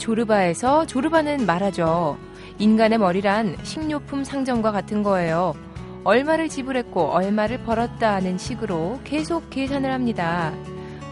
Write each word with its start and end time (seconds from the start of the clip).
조르바에서 0.00 0.86
조르바는 0.86 1.46
말하죠. 1.46 2.18
인간의 2.58 2.98
머리란 2.98 3.56
식료품 3.62 4.24
상점과 4.24 4.72
같은 4.72 5.02
거예요. 5.02 5.54
얼마를 6.02 6.48
지불했고 6.48 7.10
얼마를 7.10 7.62
벌었다 7.64 8.14
하는 8.14 8.38
식으로 8.38 8.98
계속 9.04 9.50
계산을 9.50 9.92
합니다. 9.92 10.52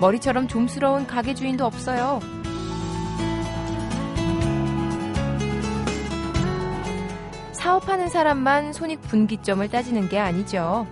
머리처럼 0.00 0.48
좀스러운 0.48 1.06
가게 1.06 1.34
주인도 1.34 1.66
없어요. 1.66 2.20
사업하는 7.52 8.08
사람만 8.08 8.72
손익 8.72 9.02
분기점을 9.02 9.68
따지는 9.68 10.08
게 10.08 10.18
아니죠. 10.18 10.86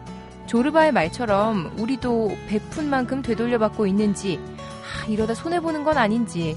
조르바의 0.45 0.93
말처럼 0.93 1.73
우리도 1.79 2.37
베푼 2.49 2.91
만큼 2.91 3.23
되돌려받고 3.23 3.87
있는지, 3.87 4.39
아, 4.59 5.07
이러다 5.07 5.35
손해보는 5.35 5.83
건 5.83 5.97
아닌지, 5.97 6.57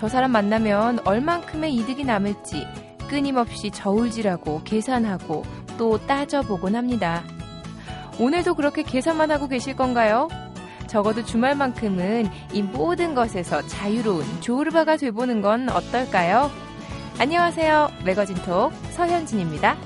저 0.00 0.08
사람 0.08 0.32
만나면 0.32 1.00
얼만큼의 1.04 1.74
이득이 1.74 2.04
남을지 2.04 2.66
끊임없이 3.10 3.70
저울질하고 3.70 4.62
계산하고 4.64 5.44
또 5.76 5.98
따져보곤 6.06 6.74
합니다. 6.74 7.22
오늘도 8.18 8.54
그렇게 8.54 8.82
계산만 8.82 9.30
하고 9.30 9.46
계실 9.46 9.76
건가요? 9.76 10.28
적어도 10.86 11.22
주말만큼은 11.22 12.30
이 12.54 12.62
모든 12.62 13.14
것에서 13.14 13.60
자유로운 13.66 14.24
조르바가 14.40 14.96
돼보는 14.96 15.42
건 15.42 15.68
어떨까요? 15.68 16.50
안녕하세요. 17.18 17.90
매거진톡 18.02 18.72
서현진입니다. 18.92 19.76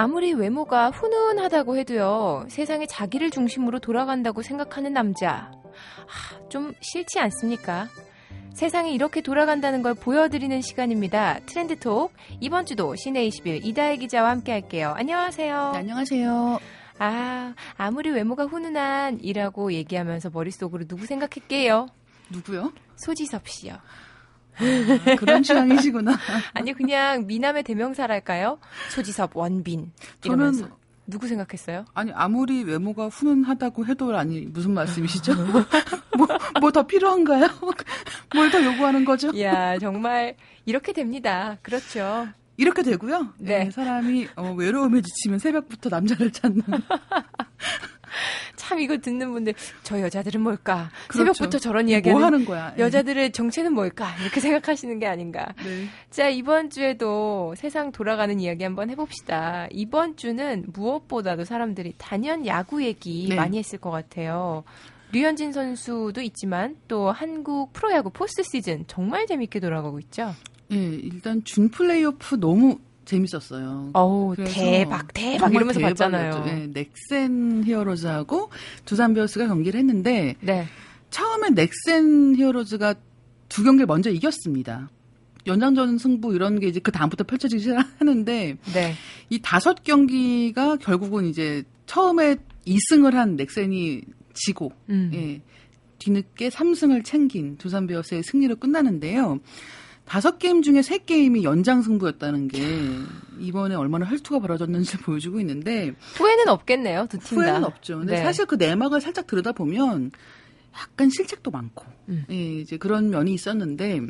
아무리 0.00 0.32
외모가 0.32 0.90
훈훈하다고 0.90 1.76
해도요, 1.78 2.46
세상에 2.48 2.86
자기를 2.86 3.32
중심으로 3.32 3.80
돌아간다고 3.80 4.42
생각하는 4.42 4.92
남자. 4.92 5.50
아, 5.50 6.48
좀 6.48 6.72
싫지 6.80 7.18
않습니까? 7.18 7.88
세상이 8.54 8.94
이렇게 8.94 9.20
돌아간다는 9.20 9.82
걸 9.82 9.94
보여드리는 9.94 10.60
시간입니다. 10.60 11.40
트렌드톡. 11.46 12.12
이번 12.38 12.64
주도 12.64 12.94
시내 12.94 13.24
21 13.24 13.66
이다혜 13.66 13.96
기자와 13.96 14.30
함께 14.30 14.52
할게요. 14.52 14.94
안녕하세요. 14.96 15.70
네, 15.72 15.78
안녕하세요. 15.80 16.60
아, 17.00 17.54
아무리 17.76 18.10
외모가 18.10 18.44
훈훈한이라고 18.44 19.72
얘기하면서 19.72 20.30
머릿속으로 20.30 20.86
누구 20.86 21.06
생각할게요? 21.06 21.88
누구요? 22.30 22.72
소지섭 22.98 23.48
씨요. 23.48 23.74
아, 24.58 25.14
그런 25.16 25.42
취향이시구나. 25.42 26.16
아니 26.54 26.72
그냥 26.72 27.26
미남의 27.26 27.62
대명사랄까요? 27.62 28.58
소지섭, 28.90 29.36
원빈 29.36 29.92
이러면서. 30.24 30.60
저는 30.62 30.74
누구 31.06 31.26
생각했어요? 31.26 31.86
아니 31.94 32.12
아무리 32.12 32.64
외모가 32.64 33.06
훈훈하다고 33.08 33.86
해도 33.86 34.14
아니 34.16 34.40
무슨 34.42 34.74
말씀이시죠? 34.74 35.32
뭐 36.60 36.70
더 36.70 36.86
필요한가요? 36.86 37.46
뭘 38.34 38.50
더 38.50 38.62
요구하는 38.62 39.04
거죠? 39.06 39.30
야 39.40 39.78
정말 39.78 40.36
이렇게 40.66 40.92
됩니다. 40.92 41.56
그렇죠. 41.62 42.28
이렇게 42.58 42.82
되고요. 42.82 43.32
네. 43.38 43.64
네 43.64 43.70
사람이 43.70 44.28
어, 44.36 44.52
외로움에 44.52 45.00
지치면 45.00 45.38
새벽부터 45.38 45.88
남자를 45.88 46.30
찾는. 46.32 46.62
참 48.78 48.80
이거 48.80 48.96
듣는 48.96 49.32
분들 49.32 49.54
저 49.82 50.00
여자들은 50.00 50.40
뭘까? 50.40 50.90
그렇죠. 51.08 51.34
새벽부터 51.34 51.58
저런 51.58 51.88
이야기 51.88 52.10
뭐 52.10 52.24
하는 52.24 52.44
거야? 52.44 52.72
예. 52.78 52.82
여자들의 52.82 53.32
정체는 53.32 53.72
뭘까? 53.72 54.14
이렇게 54.22 54.38
생각하시는 54.40 54.98
게 55.00 55.06
아닌가? 55.06 55.52
네. 55.64 55.86
자 56.10 56.28
이번 56.28 56.70
주에도 56.70 57.54
세상 57.56 57.90
돌아가는 57.90 58.38
이야기 58.38 58.62
한번 58.62 58.90
해봅시다. 58.90 59.66
이번 59.72 60.16
주는 60.16 60.64
무엇보다도 60.72 61.44
사람들이 61.44 61.94
단연 61.98 62.46
야구 62.46 62.84
얘기 62.84 63.26
네. 63.28 63.34
많이 63.34 63.58
했을 63.58 63.78
것 63.78 63.90
같아요. 63.90 64.62
류현진 65.10 65.52
선수도 65.52 66.20
있지만 66.20 66.76
또 66.86 67.10
한국 67.10 67.72
프로야구 67.72 68.10
포스트 68.10 68.42
시즌 68.42 68.84
정말 68.86 69.26
재밌게 69.26 69.58
돌아가고 69.58 69.98
있죠. 70.00 70.34
예, 70.70 70.76
일단 70.76 71.42
준 71.44 71.70
플레이오프 71.70 72.38
너무 72.38 72.78
재밌었어요. 73.08 73.90
어우, 73.94 74.36
대박, 74.36 75.12
대박 75.14 75.54
이러면서 75.54 75.80
봤잖아요. 75.80 76.44
네, 76.44 76.68
넥센 76.74 77.64
히어로즈하고 77.64 78.50
두산 78.84 79.14
베어스가 79.14 79.46
경기를 79.46 79.80
했는데 79.80 80.36
네. 80.40 80.66
처음에 81.10 81.50
넥센 81.50 82.36
히어로즈가 82.36 82.94
두 83.48 83.64
경기를 83.64 83.86
먼저 83.86 84.10
이겼습니다. 84.10 84.90
연장전 85.46 85.96
승부 85.96 86.34
이런 86.34 86.60
게 86.60 86.68
이제 86.68 86.80
그 86.80 86.92
다음부터 86.92 87.24
펼쳐지기 87.24 87.62
시작하는데 87.62 88.58
네. 88.74 88.94
이 89.30 89.38
다섯 89.40 89.82
경기가 89.82 90.76
결국은 90.76 91.24
이제 91.24 91.62
처음에 91.86 92.36
2승을 92.66 93.12
한 93.12 93.36
넥센이 93.36 94.02
지고 94.34 94.70
음. 94.90 95.10
예. 95.14 95.40
뒤늦게 95.98 96.50
3승을 96.50 97.04
챙긴 97.04 97.56
두산 97.56 97.86
베어스의 97.86 98.22
승리로 98.22 98.56
끝나는데요. 98.56 99.40
다섯 100.08 100.38
게임 100.38 100.62
중에 100.62 100.82
세 100.82 100.98
게임이 100.98 101.44
연장 101.44 101.82
승부였다는 101.82 102.48
게 102.48 102.60
이번에 103.38 103.74
얼마나 103.74 104.06
혈투가 104.06 104.40
벌어졌는지 104.40 104.96
보여주고 105.04 105.38
있는데 105.40 105.94
후회는 106.16 106.48
없겠네요 106.48 107.06
두팀 107.08 107.38
다. 107.38 107.42
후회는 107.42 107.64
없죠. 107.64 107.98
근데 107.98 108.16
네. 108.16 108.22
사실 108.22 108.46
그 108.46 108.54
내막을 108.54 109.00
살짝 109.00 109.26
들여다 109.26 109.52
보면 109.52 110.10
약간 110.74 111.10
실책도 111.10 111.50
많고 111.50 111.84
음. 112.08 112.24
예, 112.30 112.60
이제 112.60 112.76
그런 112.76 113.10
면이 113.10 113.34
있었는데 113.34 114.00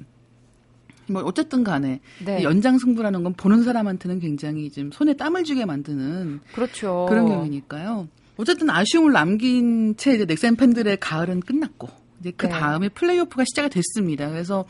뭐 1.09 1.23
어쨌든 1.23 1.65
간에 1.65 2.01
네. 2.25 2.43
연장 2.43 2.79
승부라는 2.79 3.23
건 3.25 3.33
보는 3.33 3.63
사람한테는 3.63 4.21
굉장히 4.21 4.71
좀 4.71 4.93
손에 4.93 5.15
땀을 5.15 5.45
쥐게 5.45 5.65
만드는 5.65 6.41
그렇죠. 6.53 7.07
그런 7.09 7.27
경우니까요. 7.27 8.09
어쨌든 8.37 8.71
아쉬움을 8.71 9.13
남긴 9.13 9.97
채 9.97 10.15
이제 10.15 10.25
넥센 10.25 10.55
팬들의 10.55 10.99
가을은 11.01 11.41
끝났고 11.41 11.89
이제 12.21 12.33
그 12.37 12.47
네. 12.47 12.53
다음에 12.53 12.89
플레이오프가 12.89 13.45
시작이 13.45 13.71
됐습니다. 13.71 14.29
그래서 14.29 14.65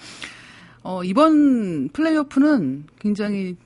어, 0.83 1.03
이번 1.05 1.89
플레이오프는 1.91 2.85
굉장히 2.99 3.57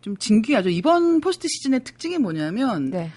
좀 0.00 0.16
진귀하죠. 0.16 0.68
이번 0.68 1.20
포스트 1.20 1.48
시즌의 1.48 1.84
특징이 1.84 2.18
뭐냐면 2.18 2.90
네. 2.90 3.10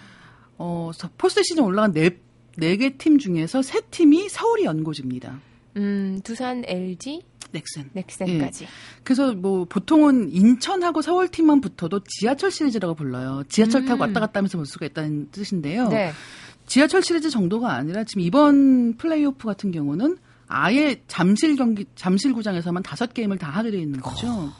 어, 0.57 0.91
포스트 1.17 1.43
시즌 1.43 1.63
올라간 1.63 1.93
네, 1.93 2.09
네 2.57 2.75
개 2.77 2.97
팀 2.97 3.19
중에서 3.19 3.61
세 3.61 3.81
팀이 3.91 4.29
서울이 4.29 4.63
연고지입니다. 4.65 5.39
음, 5.77 6.19
두산 6.23 6.63
LG 6.65 7.21
넥센. 7.51 7.89
넥센까지. 7.93 8.63
예. 8.65 8.67
그래서 9.03 9.33
뭐 9.33 9.63
보통은 9.65 10.31
인천하고 10.31 11.01
서울 11.01 11.29
팀만 11.29 11.61
붙어도 11.61 12.01
지하철 12.03 12.51
시리즈라고 12.51 12.95
불러요. 12.95 13.43
지하철 13.47 13.85
타고 13.85 13.99
음. 13.99 14.07
왔다 14.07 14.19
갔다 14.19 14.39
하면서 14.39 14.57
볼 14.57 14.65
수가 14.65 14.85
있다는 14.87 15.29
뜻인데요. 15.31 15.87
네. 15.89 16.11
지하철 16.65 17.01
시리즈 17.03 17.29
정도가 17.29 17.71
아니라 17.73 18.03
지금 18.03 18.23
이번 18.23 18.97
플레이오프 18.97 19.45
같은 19.47 19.71
경우는 19.71 20.17
아예 20.47 21.01
잠실 21.07 21.55
경기 21.55 21.85
잠실 21.95 22.33
구장에서만 22.33 22.83
다섯 22.83 23.13
게임을 23.13 23.37
다 23.37 23.49
하게 23.49 23.71
돼 23.71 23.79
있는 23.79 23.99
거죠. 23.99 24.51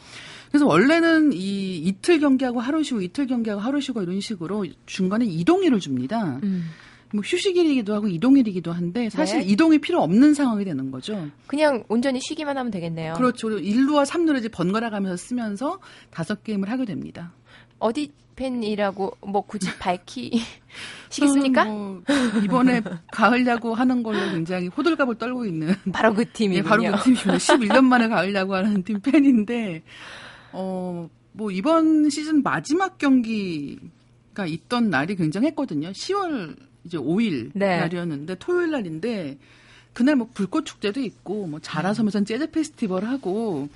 그래서 0.49 0.65
원래는 0.65 1.33
이 1.33 1.77
이틀 1.77 2.19
경기하고 2.19 2.59
하루 2.59 2.83
쉬고 2.83 3.01
이틀 3.01 3.27
경기하고 3.27 3.61
하루 3.61 3.81
쉬고 3.81 4.01
이런 4.01 4.19
식으로 4.19 4.65
중간에 4.85 5.25
이동일을 5.25 5.79
줍니다. 5.79 6.39
음. 6.43 6.69
뭐 7.13 7.21
휴식일이기도 7.23 7.93
하고 7.93 8.07
이동일이기도 8.07 8.71
한데 8.73 9.09
사실 9.09 9.39
네. 9.39 9.45
이동이 9.45 9.79
필요 9.79 10.01
없는 10.01 10.33
상황이 10.33 10.65
되는 10.65 10.91
거죠. 10.91 11.29
그냥 11.47 11.83
온전히 11.87 12.19
쉬기만 12.19 12.57
하면 12.57 12.71
되겠네요. 12.71 13.13
그렇죠. 13.13 13.49
일루와 13.57 14.05
삼루를 14.05 14.39
이제 14.39 14.49
번갈아 14.49 14.89
가면서 14.89 15.15
쓰면서 15.15 15.79
다섯 16.09 16.43
게임을 16.43 16.69
하게 16.69 16.85
됩니다. 16.85 17.31
어디 17.79 18.11
팬이라고 18.35 19.17
뭐 19.21 19.41
굳이 19.41 19.67
밝히시겠습니까? 19.79 21.65
뭐 21.65 22.01
이번에 22.43 22.81
가을 23.11 23.45
야구 23.47 23.73
하는 23.73 24.03
걸로 24.03 24.19
굉장히 24.31 24.67
호들갑을 24.67 25.15
떨고 25.15 25.45
있는 25.45 25.73
바로 25.91 26.13
그 26.13 26.23
네, 26.23 26.31
팀이군요. 26.31 26.69
바로 26.69 26.83
그 26.83 27.03
팀입니다. 27.03 27.33
11년 27.33 27.83
만에 27.83 28.07
가을 28.07 28.33
야구 28.35 28.55
하는 28.55 28.83
팀 28.83 29.01
팬인데 29.01 29.83
어, 30.53 31.09
뭐 31.33 31.51
이번 31.51 32.09
시즌 32.09 32.43
마지막 32.43 32.97
경기가 32.97 34.45
있던 34.45 34.89
날이 34.89 35.15
굉장했거든요. 35.15 35.89
10월 35.89 36.55
이제 36.85 36.97
5일 36.97 37.51
네. 37.53 37.79
날이었는데 37.79 38.35
토요일 38.35 38.71
날인데 38.71 39.37
그날 39.93 40.15
뭐 40.15 40.29
불꽃 40.33 40.65
축제도 40.65 40.99
있고 40.99 41.47
뭐 41.47 41.59
자라섬에선 41.59 42.25
재즈 42.25 42.51
페스티벌 42.51 43.03
하고 43.05 43.67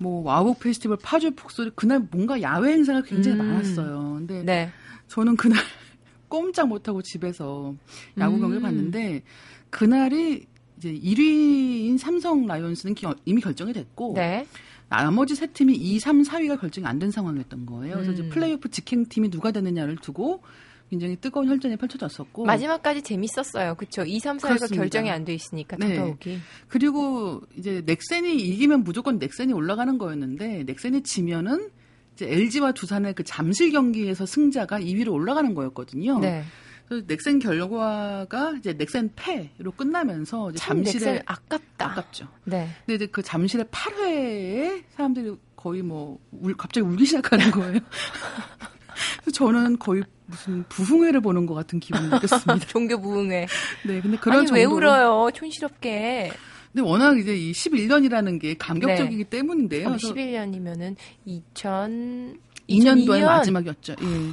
뭐 0.00 0.22
와우 0.22 0.54
페스티벌 0.54 0.96
파주 1.02 1.32
북소리 1.32 1.70
그날 1.74 2.06
뭔가 2.10 2.40
야외 2.40 2.72
행사가 2.72 3.02
굉장히 3.02 3.40
음. 3.40 3.46
많았어요. 3.48 4.14
근데 4.18 4.42
네. 4.42 4.70
저는 5.08 5.36
그날 5.36 5.58
꼼짝 6.28 6.68
못하고 6.68 7.02
집에서 7.02 7.74
야구 8.18 8.36
음. 8.36 8.40
경기를 8.40 8.62
봤는데 8.62 9.22
그날이 9.70 10.46
이제 10.76 10.92
1위인 10.92 11.98
삼성 11.98 12.46
라이온스는 12.46 12.94
기- 12.94 13.06
이미 13.24 13.40
결정이 13.40 13.72
됐고 13.72 14.12
네. 14.14 14.46
나머지 14.88 15.34
세 15.34 15.46
팀이 15.48 15.74
2, 15.74 15.98
3, 15.98 16.22
4위가 16.22 16.60
결정이 16.60 16.86
안 16.86 16.98
된 16.98 17.10
상황이었던 17.10 17.66
거예요. 17.66 17.94
그래서 17.96 18.12
이제 18.12 18.22
음. 18.22 18.30
플레이오프 18.30 18.70
직행 18.70 19.04
팀이 19.06 19.30
누가 19.30 19.50
되느냐를 19.50 19.96
두고 19.96 20.42
굉장히 20.90 21.16
뜨거운 21.16 21.48
혈전이 21.48 21.76
펼쳐졌었고 21.76 22.44
마지막까지 22.44 23.02
재밌었어요. 23.02 23.74
그렇죠. 23.74 24.04
2, 24.04 24.18
3, 24.20 24.38
4위가 24.38 24.40
그렇습니다. 24.42 24.76
결정이 24.76 25.10
안 25.10 25.24
돼 25.24 25.34
있으니까 25.34 25.76
네. 25.76 25.96
더더욱이. 25.96 26.38
그리고 26.68 27.42
이제 27.56 27.82
넥센이 27.84 28.36
이기면 28.36 28.84
무조건 28.84 29.18
넥센이 29.18 29.52
올라가는 29.52 29.98
거였는데 29.98 30.64
넥센이 30.64 31.02
지면은 31.02 31.70
이제 32.14 32.26
LG와 32.30 32.72
두산의 32.72 33.14
그 33.14 33.22
잠실 33.24 33.70
경기에서 33.72 34.24
승자가 34.26 34.80
2위로 34.80 35.12
올라가는 35.12 35.54
거였거든요. 35.54 36.18
네. 36.20 36.44
그래서 36.88 37.04
넥센 37.06 37.38
결과가 37.38 38.54
이제 38.58 38.72
넥센 38.72 39.10
패로 39.14 39.72
끝나면서 39.72 40.50
이제 40.50 40.58
참 40.58 40.82
잠실에 40.82 41.22
아깝다. 41.26 41.90
아깝죠. 41.90 42.28
네. 42.44 42.66
근데 42.86 42.94
이제 42.94 43.06
그 43.06 43.22
잠실의 43.22 43.66
8회에 43.66 44.84
사람들이 44.96 45.36
거의 45.54 45.82
뭐 45.82 46.18
울, 46.32 46.56
갑자기 46.56 46.86
울기 46.86 47.04
시작하는 47.04 47.50
거예요. 47.50 47.80
저는 49.34 49.78
거의 49.78 50.02
무슨 50.28 50.62
부흥회를 50.68 51.20
보는 51.20 51.46
것 51.46 51.54
같은 51.54 51.80
기분을 51.80 52.10
느꼈습니다. 52.10 52.58
종교 52.68 53.00
부흥회. 53.00 53.46
네, 53.86 54.00
근데 54.00 54.16
그런 54.18 54.40
아니 54.40 54.52
왜 54.52 54.64
울어요? 54.64 55.30
촌스럽게. 55.32 56.30
근데 56.72 56.86
워낙 56.86 57.18
이제 57.18 57.34
이 57.34 57.52
11년이라는 57.52 58.38
게 58.38 58.54
감격적이기 58.54 59.24
때문인데요. 59.24 59.88
어, 59.88 59.90
그래서 59.90 60.14
11년이면은 60.14 60.96
2000 61.24 62.38
2년도의 62.68 63.22
2002년? 63.22 63.24
마지막이었죠. 63.24 63.94
예. 64.02 64.32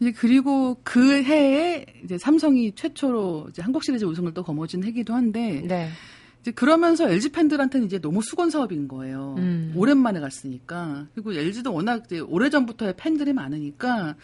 이제 0.00 0.12
그리고 0.12 0.76
그 0.84 1.22
해에 1.22 1.86
이제 2.04 2.18
삼성이 2.18 2.72
최초로 2.72 3.46
이제 3.48 3.62
한국 3.62 3.82
시리즈 3.82 4.04
우승을 4.04 4.34
또 4.34 4.42
거머쥔 4.42 4.84
해기도 4.84 5.14
한데 5.14 5.62
네. 5.66 5.88
이제 6.42 6.50
그러면서 6.50 7.08
LG 7.08 7.30
팬들한테는 7.30 7.86
이제 7.86 7.98
너무 7.98 8.20
수건 8.20 8.50
사업인 8.50 8.86
거예요. 8.86 9.36
음. 9.38 9.72
오랜만에 9.74 10.20
갔으니까 10.20 11.06
그리고 11.14 11.32
LG도 11.32 11.72
워낙 11.72 12.02
이제 12.04 12.20
오래 12.20 12.50
전부터의 12.50 12.94
팬들이 12.98 13.32
많으니까 13.32 14.16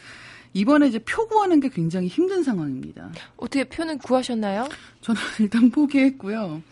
이번에 0.52 0.88
이제 0.88 0.98
표 0.98 1.26
구하는 1.28 1.60
게 1.60 1.68
굉장히 1.68 2.08
힘든 2.08 2.42
상황입니다. 2.42 3.10
어떻게 3.36 3.64
표는 3.64 3.98
구하셨나요? 3.98 4.68
저는 5.00 5.20
일단 5.40 5.70
포기했고요. 5.70 6.62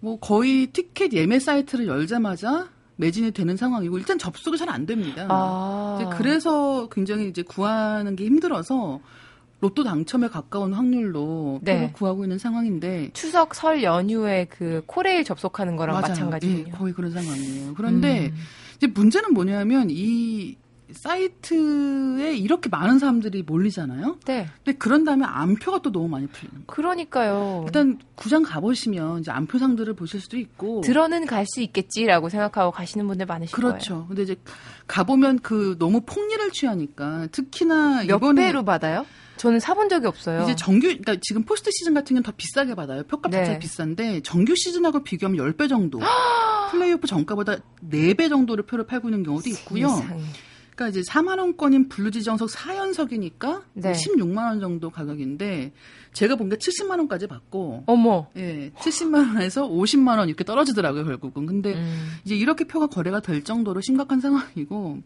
뭐 0.00 0.18
거의 0.18 0.66
티켓 0.68 1.12
예매 1.12 1.38
사이트를 1.38 1.86
열자마자 1.86 2.68
매진이 2.96 3.30
되는 3.32 3.56
상황이고 3.56 3.96
일단 3.98 4.18
접속이 4.18 4.58
잘 4.58 4.68
안 4.68 4.84
됩니다. 4.86 5.26
아. 5.30 6.10
그래서 6.16 6.88
굉장히 6.90 7.28
이제 7.28 7.42
구하는 7.42 8.14
게 8.16 8.24
힘들어서 8.26 9.00
로또 9.60 9.84
당첨에 9.84 10.28
가까운 10.28 10.72
확률로 10.72 11.60
네. 11.62 11.74
표를 11.74 11.92
구하고 11.92 12.24
있는 12.24 12.38
상황인데 12.38 13.10
추석 13.12 13.54
설 13.54 13.82
연휴에 13.82 14.46
그 14.50 14.82
코레일 14.86 15.24
접속하는 15.24 15.76
거랑 15.76 15.94
맞아요. 15.94 16.08
마찬가지군요. 16.08 16.64
예, 16.68 16.70
거의 16.70 16.92
그런 16.94 17.10
상황이에요. 17.10 17.74
그런데 17.74 18.28
음. 18.28 18.34
이제 18.76 18.86
문제는 18.86 19.34
뭐냐면 19.34 19.88
이 19.90 20.56
사이트에 20.94 22.36
이렇게 22.36 22.68
많은 22.68 22.98
사람들이 22.98 23.42
몰리잖아요. 23.42 24.18
네. 24.26 24.48
근데 24.64 24.76
그런 24.78 25.04
다음에 25.04 25.24
암표가 25.26 25.82
또 25.82 25.90
너무 25.92 26.08
많이 26.08 26.26
풀리는 26.26 26.52
거예요. 26.52 26.66
그러니까요. 26.66 27.64
일단 27.66 27.98
구장 28.14 28.42
가보시면 28.42 29.20
이제 29.20 29.30
암표상들을 29.30 29.94
보실 29.94 30.20
수도 30.20 30.36
있고 30.38 30.80
들어는 30.82 31.26
갈 31.26 31.40
수 31.50 31.60
있겠지라고 31.62 32.28
생각하고 32.28 32.70
가시는 32.70 33.08
분들 33.08 33.26
많으실 33.26 33.56
거예요. 33.56 33.72
그렇죠. 33.72 34.04
근데 34.06 34.22
이제 34.22 34.36
가보면 34.86 35.40
그 35.40 35.76
너무 35.78 36.02
폭리를 36.02 36.50
취하니까 36.52 37.26
특히나 37.32 38.04
몇 38.04 38.20
배로 38.34 38.62
받아요? 38.64 39.04
저는 39.36 39.58
사본 39.58 39.88
적이 39.88 40.06
없어요. 40.06 40.42
이제 40.42 40.54
정규 40.54 40.86
그러니까 40.86 41.16
지금 41.22 41.44
포스트 41.44 41.70
시즌 41.72 41.94
같은 41.94 42.08
경우는 42.08 42.22
더 42.24 42.32
비싸게 42.36 42.74
받아요. 42.74 43.02
표값 43.04 43.30
네. 43.32 43.38
자체가 43.38 43.58
비싼데 43.58 44.20
정규 44.20 44.54
시즌하고 44.54 45.02
비교하면 45.02 45.54
10배 45.54 45.68
정도. 45.68 45.98
플레이오프 46.70 47.06
정가보다 47.06 47.56
4배 47.90 48.28
정도를 48.28 48.64
표를 48.66 48.86
팔고 48.86 49.08
있는 49.08 49.22
경우도 49.24 49.48
있고요. 49.48 49.88
세상에. 49.88 50.22
그러니까 50.80 50.88
이제 50.98 51.02
4만 51.02 51.38
원권인 51.38 51.90
블루 51.90 52.22
지정석 52.22 52.48
4연석이니까 52.48 53.62
네. 53.74 53.92
16만 53.92 54.38
원 54.46 54.60
정도 54.60 54.88
가격인데 54.88 55.72
제가 56.14 56.36
본 56.36 56.48
게 56.48 56.56
70만 56.56 56.92
원까지 56.98 57.26
받고 57.26 57.84
어머. 57.86 58.28
예, 58.36 58.70
70만 58.78 59.34
원에서 59.34 59.68
50만 59.68 60.18
원 60.18 60.28
이렇게 60.28 60.42
떨어지더라고요, 60.42 61.04
결국은. 61.04 61.44
근데 61.44 61.74
음. 61.74 62.08
이제 62.24 62.34
이렇게 62.34 62.64
표가 62.64 62.86
거래가 62.86 63.20
될 63.20 63.44
정도로 63.44 63.82
심각한 63.82 64.20
상황이고, 64.20 65.02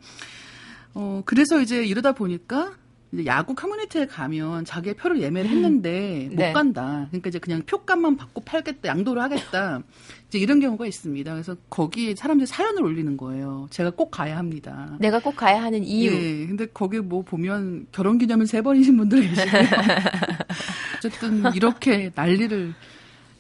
어, 0.95 1.23
그래서 1.27 1.61
이제 1.61 1.85
이러다 1.85 2.13
보니까, 2.13 2.75
이제 3.15 3.27
야구 3.27 3.55
커뮤니티에 3.55 4.07
가면 4.07 4.65
자기의 4.65 4.95
표를 4.95 5.23
예매를 5.23 5.49
했는데 5.49 6.29
못 6.31 6.37
네. 6.37 6.53
간다. 6.53 7.07
그러니까 7.11 7.29
이제 7.29 7.39
그냥 7.39 7.63
표값만 7.63 8.17
받고 8.17 8.43
팔겠다, 8.43 8.89
양도를 8.89 9.23
하겠다. 9.23 9.83
이제 10.29 10.39
이런 10.39 10.59
경우가 10.61 10.87
있습니다. 10.87 11.33
그래서 11.33 11.57
거기에 11.71 12.17
사람들이 12.17 12.47
사연을 12.47 12.83
올리는 12.83 13.17
거예요. 13.17 13.69
제가 13.71 13.91
꼭 13.91 14.11
가야 14.11 14.37
합니다. 14.37 14.97
내가 14.99 15.21
꼭 15.21 15.37
가야 15.37 15.63
하는 15.63 15.85
이유. 15.85 16.13
예, 16.13 16.47
근데 16.47 16.67
거기 16.67 16.99
뭐 16.99 17.23
보면 17.23 17.87
결혼 17.93 18.19
기념일 18.19 18.47
세 18.49 18.61
번이신 18.61 18.97
분들 18.97 19.29
계시고요. 19.29 19.63
어쨌든 20.99 21.55
이렇게 21.55 22.11
난리를, 22.15 22.75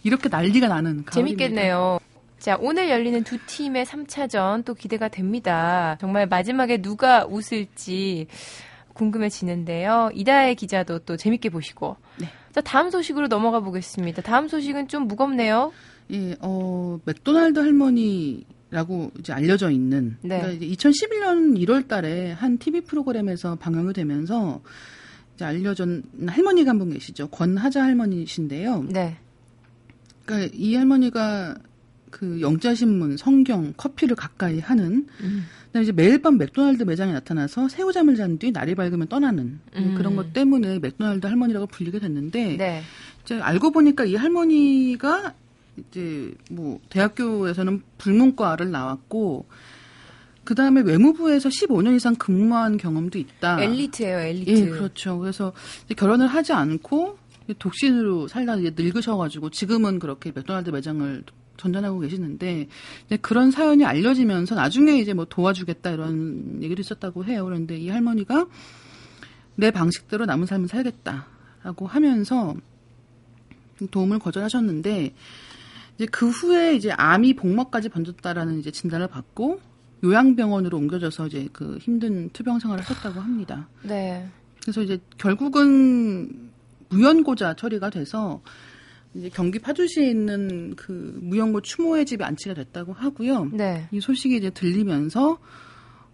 이렇게 0.05 0.29
난리가 0.29 0.69
나는 0.69 1.05
가을입니다. 1.05 1.12
재밌겠네요. 1.12 1.99
자, 2.38 2.59
오늘 2.61 2.91
열리는 2.91 3.25
두 3.25 3.38
팀의 3.47 3.87
3차전 3.87 4.65
또 4.65 4.75
기대가 4.75 5.09
됩니다. 5.09 5.97
정말 5.99 6.26
마지막에 6.26 6.81
누가 6.82 7.25
웃을지 7.25 8.26
궁금해지는데요. 8.94 10.11
이다혜 10.14 10.55
기자도 10.55 11.00
또 11.00 11.17
재밌게 11.17 11.50
보시고. 11.50 11.96
네. 12.20 12.29
자, 12.52 12.61
다음 12.61 12.91
소식으로 12.91 13.29
넘어가 13.29 13.61
보겠습니다. 13.61 14.23
다음 14.23 14.49
소식은 14.49 14.88
좀 14.88 15.06
무겁네요. 15.06 15.73
예, 16.12 16.37
어, 16.41 16.99
맥도날드 17.05 17.58
할머니 17.58 18.44
라고 18.70 19.11
이제 19.19 19.32
알려져 19.32 19.70
있는. 19.70 20.17
네. 20.23 20.41
그러니까 20.41 20.64
이제 20.64 20.67
2011년 20.88 21.56
1월 21.64 21.87
달에 21.88 22.32
한 22.32 22.58
TV 22.58 22.81
프로그램에서 22.82 23.56
방영이 23.56 23.93
되면서 23.93 24.61
이제 25.35 25.44
알려진 25.44 26.02
할머니가 26.26 26.70
한 26.70 26.79
분 26.79 26.90
계시죠. 26.93 27.29
권하자 27.29 27.82
할머니신데요. 27.82 28.85
네. 28.90 29.17
그러니까 30.25 30.52
이 30.56 30.75
할머니가 30.75 31.56
그 32.14 32.40
영자신문, 32.40 33.16
성경, 33.16 33.72
커피를 33.76 34.14
가까이 34.14 34.61
하는 34.61 35.08
음. 35.20 35.46
그다음에 35.66 35.82
이제 35.82 35.90
매일 35.90 36.22
밤 36.22 36.38
맥도날드 36.38 36.84
매장에 36.84 37.12
나타나서 37.12 37.69
새우잠을 37.69 38.14
잔 38.14 38.38
뒤 38.38 38.52
날이 38.52 38.76
밝으면 38.76 39.08
떠나는 39.08 39.58
음. 39.75 39.94
그런 39.96 40.14
것 40.14 40.32
때문에 40.32 40.78
맥도날드 40.78 41.26
할머니라고 41.26 41.66
불리게 41.66 41.99
됐는데 41.99 42.56
네. 42.56 42.82
이제 43.25 43.40
알고 43.40 43.72
보니까 43.72 44.05
이 44.05 44.14
할머니가 44.14 45.35
이제 45.76 46.33
뭐 46.52 46.78
대학교에서는 46.88 47.83
불문과를 47.99 48.71
나왔고 48.71 49.47
그 50.44 50.54
다음에 50.54 50.83
외무부에서 50.83 51.49
15년 51.49 51.97
이상 51.97 52.14
근무한 52.14 52.76
경험도 52.76 53.18
있다. 53.18 53.61
엘리트예요, 53.61 54.18
엘리트. 54.21 54.50
예, 54.50 54.66
그렇죠. 54.66 55.18
그래서 55.18 55.52
결혼을 55.97 56.28
하지 56.28 56.52
않고 56.52 57.18
독신으로 57.59 58.28
살다 58.28 58.54
이제 58.56 58.73
늙으셔가지고 58.76 59.50
지금은 59.50 59.99
그렇게 59.99 60.30
맥도날드 60.33 60.71
매장을 60.71 61.25
전전하고 61.56 62.00
계시는데 62.00 62.68
이제 63.06 63.16
그런 63.16 63.50
사연이 63.50 63.84
알려지면서 63.84 64.54
나중에 64.54 64.99
이제 64.99 65.14
뭐 65.14 65.25
도와주겠다 65.25 65.90
이런 65.90 66.62
얘기를 66.62 66.80
있었다고 66.80 67.25
해요. 67.25 67.44
그런데 67.44 67.76
이 67.76 67.88
할머니가 67.88 68.46
내 69.56 69.70
방식대로 69.70 70.26
남은 70.26 70.46
삶을 70.46 70.68
살겠다라고 70.68 71.87
하면서 71.87 72.54
도움을 73.90 74.18
거절하셨는데 74.18 75.14
이제 75.96 76.06
그 76.06 76.28
후에 76.28 76.75
이제 76.75 76.90
암이 76.90 77.34
복막까지 77.34 77.88
번졌다라는 77.88 78.58
이제 78.58 78.70
진단을 78.70 79.08
받고 79.08 79.61
요양병원으로 80.02 80.76
옮겨져서 80.76 81.28
이제 81.28 81.49
그 81.52 81.78
힘든 81.80 82.30
투병 82.30 82.58
생활을 82.58 82.84
했다고 82.88 83.20
합니다. 83.20 83.68
네. 83.82 84.28
그래서 84.61 84.82
이제 84.82 84.99
결국은 85.18 86.50
무연고자 86.88 87.54
처리가 87.54 87.90
돼서 87.90 88.42
이제 89.14 89.28
경기 89.28 89.59
파주시에 89.59 90.09
있는 90.09 90.75
그 90.76 91.18
무연고 91.23 91.61
추모의 91.61 92.04
집에 92.04 92.25
안치가 92.25 92.54
됐다고 92.54 92.92
하고요. 92.92 93.47
네. 93.52 93.87
이 93.92 94.00
소식이 94.00 94.37
이제 94.37 94.50
들리면서 94.50 95.38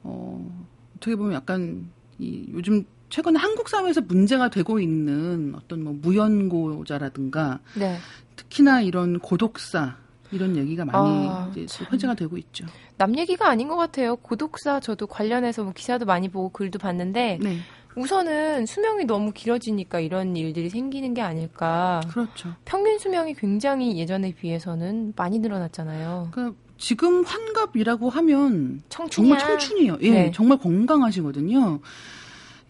어 0.03 0.67
어떻게 0.97 1.17
보면 1.17 1.33
약간 1.33 1.91
이 2.19 2.47
요즘 2.53 2.85
최근에 3.09 3.39
한국 3.39 3.69
사회에서 3.69 4.03
문제가 4.03 4.49
되고 4.51 4.79
있는 4.79 5.55
어떤 5.57 5.83
뭐 5.83 5.95
무연고자라든가 5.95 7.61
네. 7.77 7.97
특히나 8.37 8.83
이런 8.83 9.19
고독사 9.19 9.97
이런 10.33 10.57
얘기가 10.57 10.85
많이 10.85 11.29
아, 11.29 11.49
이제 11.51 11.67
참. 11.67 11.87
회자가 11.93 12.15
되고 12.15 12.37
있죠. 12.39 12.65
남 12.97 13.17
얘기가 13.19 13.49
아닌 13.49 13.67
것 13.67 13.77
같아요. 13.77 14.17
고독사 14.17 14.79
저도 14.81 15.07
관련해서 15.07 15.65
뭐 15.65 15.73
기사도 15.73 16.07
많이 16.07 16.29
보고 16.29 16.51
글도 16.51 16.79
봤는데 16.79 17.39
네, 17.41 17.59
우선은 17.97 18.67
수명이 18.67 19.05
너무 19.05 19.33
길어지니까 19.33 20.01
이런 20.01 20.37
일들이 20.37 20.71
생기는 20.71 21.13
게 21.15 21.23
아닐까. 21.23 22.01
그렇죠. 22.09 22.55
평균 22.65 22.99
수명이 22.99 23.35
굉장히 23.35 23.99
예전에 23.99 24.33
비해서는 24.33 25.13
많이 25.17 25.39
늘어났잖아요. 25.39 26.29
그러니까 26.31 26.57
지금 26.79 27.25
환갑이라고 27.25 28.09
하면 28.09 28.83
청춘이야. 28.89 29.39
정말 29.39 29.59
청춘이에요. 29.59 29.99
예, 30.03 30.11
네. 30.11 30.33
정말 30.35 30.59
건강하시거든요. 30.59 31.81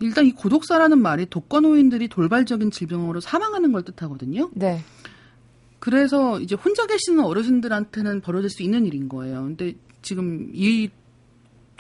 일단 0.01 0.25
이 0.25 0.33
고독사라는 0.33 0.99
말이 0.99 1.27
독거 1.27 1.61
노인들이 1.61 2.09
돌발적인 2.09 2.71
질병으로 2.71 3.21
사망하는 3.21 3.71
걸 3.73 3.83
뜻하거든요. 3.83 4.51
네. 4.55 4.81
그래서 5.79 6.41
이제 6.41 6.55
혼자 6.55 6.87
계시는 6.87 7.25
어르신들한테는 7.25 8.21
벌어질 8.23 8.51
수 8.51 8.63
있는 8.63 8.87
일인 8.87 9.09
거예요. 9.09 9.43
근데 9.43 9.75
지금 10.03 10.51
이 10.55 10.89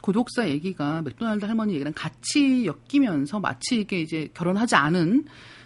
고독사 0.02 0.48
얘기가 0.48 1.02
맥도날드 1.02 1.44
할머니 1.44 1.74
얘기랑 1.74 1.92
같이 1.94 2.66
엮이면서 2.66 3.40
마치 3.40 3.80
이게 3.80 4.00
이제 4.00 4.28
결혼하지 4.34 4.74
않은 4.76 5.24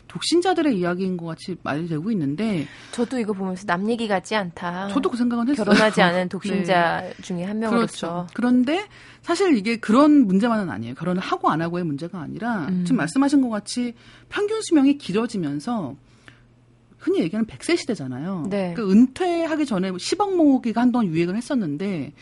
독신자들의 0.09 0.79
이야기인 0.79 1.17
것 1.17 1.27
같이 1.27 1.57
말이 1.63 1.89
되고 1.89 2.11
있는데 2.13 2.67
저도 2.93 3.19
이거 3.19 3.33
보면서 3.33 3.67
남 3.67 3.89
얘기 3.91 4.07
같지 4.07 4.37
않다. 4.37 4.89
저도 4.89 5.11
그 5.11 5.17
생각은 5.17 5.49
했어요. 5.49 5.65
결혼하지 5.65 6.03
않은 6.03 6.29
독신자 6.31 7.01
네. 7.01 7.15
중에 7.23 7.43
한 7.43 7.59
명으로서. 7.59 7.87
그렇죠. 7.87 8.27
그런데 8.35 8.87
사실 9.23 9.57
이게 9.57 9.77
그런 9.77 10.27
문제만은 10.27 10.71
아니에요. 10.71 10.95
결혼을 10.95 11.21
하고 11.21 11.51
안 11.51 11.63
하고의 11.63 11.85
문제가 11.85 12.21
아니라 12.21 12.67
음. 12.69 12.85
지금 12.85 12.99
말씀하신 12.99 13.41
것 13.41 13.49
같이 13.49 13.95
평균 14.29 14.61
수명이 14.63 14.99
길어지면서 14.99 15.97
흔히 16.99 17.21
얘기하는 17.21 17.47
100세 17.47 17.77
시대잖아요. 17.77 18.47
네. 18.51 18.75
그 18.75 18.91
은퇴하기 18.91 19.67
전에 19.67 19.91
10억 19.91 20.37
모으기가 20.37 20.81
한동안 20.81 21.09
유행을 21.09 21.37
했었는데 21.37 22.13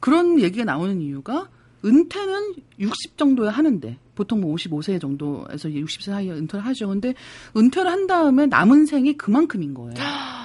그런 0.00 0.38
얘기가 0.40 0.64
나오는 0.64 1.00
이유가 1.00 1.48
은퇴는 1.84 2.54
60 2.78 3.16
정도에 3.16 3.48
하는데 3.48 3.96
보통 4.14 4.40
뭐 4.40 4.54
55세 4.54 5.00
정도에서 5.00 5.68
60세 5.68 6.06
사이에 6.06 6.32
은퇴를 6.32 6.64
하죠. 6.66 6.88
근데 6.88 7.14
은퇴를 7.56 7.90
한 7.90 8.06
다음에 8.06 8.46
남은 8.46 8.86
생이 8.86 9.16
그만큼인 9.16 9.74
거예요. 9.74 9.94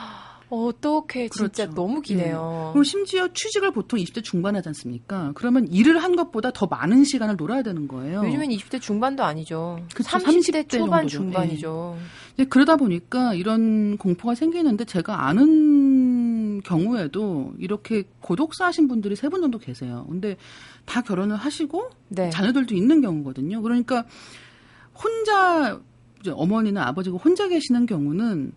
어떻게 0.49 1.29
진짜 1.29 1.65
그렇죠. 1.65 1.73
너무 1.73 2.01
기네요. 2.01 2.65
네. 2.67 2.73
그리고 2.73 2.83
심지어 2.83 3.27
취직을 3.33 3.71
보통 3.71 3.97
20대 3.99 4.23
중반에 4.23 4.59
하지 4.59 4.69
않습니까? 4.69 5.31
그러면 5.33 5.67
일을 5.67 6.03
한 6.03 6.15
것보다 6.15 6.51
더 6.51 6.67
많은 6.67 7.05
시간을 7.05 7.37
놀아야 7.37 7.63
되는 7.63 7.87
거예요. 7.87 8.23
요즘엔 8.23 8.51
20대 8.51 8.79
중반도 8.79 9.23
아니죠. 9.23 9.79
그쵸, 9.95 10.09
30대, 10.09 10.67
30대 10.67 10.69
초반 10.69 11.07
정도죠. 11.07 11.17
중반이죠. 11.17 11.97
네. 12.37 12.45
그러다 12.45 12.75
보니까 12.75 13.33
이런 13.33 13.97
공포가 13.97 14.35
생기는데 14.35 14.85
제가 14.85 15.27
아는 15.27 16.32
경우에도 16.63 17.53
이렇게 17.59 18.03
고독사 18.21 18.65
하신 18.65 18.87
분들이 18.87 19.15
세 19.15 19.29
분 19.29 19.41
정도 19.41 19.57
계세요. 19.59 20.05
근데 20.09 20.37
다 20.85 21.01
결혼을 21.01 21.35
하시고 21.35 21.89
네. 22.09 22.29
자녀들도 22.29 22.75
있는 22.75 23.01
경우거든요. 23.01 23.61
그러니까 23.61 24.05
혼자 24.93 25.79
어머니나 26.31 26.87
아버지가 26.87 27.17
혼자 27.17 27.47
계시는 27.47 27.85
경우는 27.85 28.53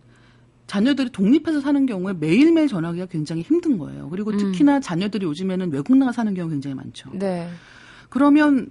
자녀들이 0.66 1.10
독립해서 1.10 1.60
사는 1.60 1.86
경우에 1.86 2.12
매일매일 2.12 2.68
전화하기가 2.68 3.06
굉장히 3.06 3.42
힘든 3.42 3.78
거예요. 3.78 4.08
그리고 4.10 4.30
음. 4.32 4.36
특히나 4.38 4.80
자녀들이 4.80 5.24
요즘에는 5.26 5.72
외국 5.72 5.96
나가 5.96 6.12
사는 6.12 6.32
경우 6.34 6.50
굉장히 6.50 6.74
많죠. 6.74 7.10
네. 7.12 7.48
그러면 8.08 8.70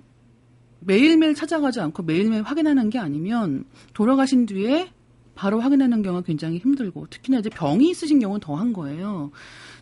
매일매일 0.81 1.33
찾아가지 1.35 1.79
않고 1.79 2.03
매일매일 2.03 2.43
확인하는 2.43 2.89
게 2.89 2.99
아니면 2.99 3.63
돌아가신 3.93 4.45
뒤에 4.45 4.91
바로 5.35 5.59
확인하는 5.59 6.01
경우가 6.01 6.25
굉장히 6.25 6.57
힘들고 6.57 7.07
특히나 7.09 7.39
이제 7.39 7.49
병이 7.49 7.89
있으신 7.89 8.19
경우는 8.19 8.39
더한 8.39 8.73
거예요. 8.73 9.31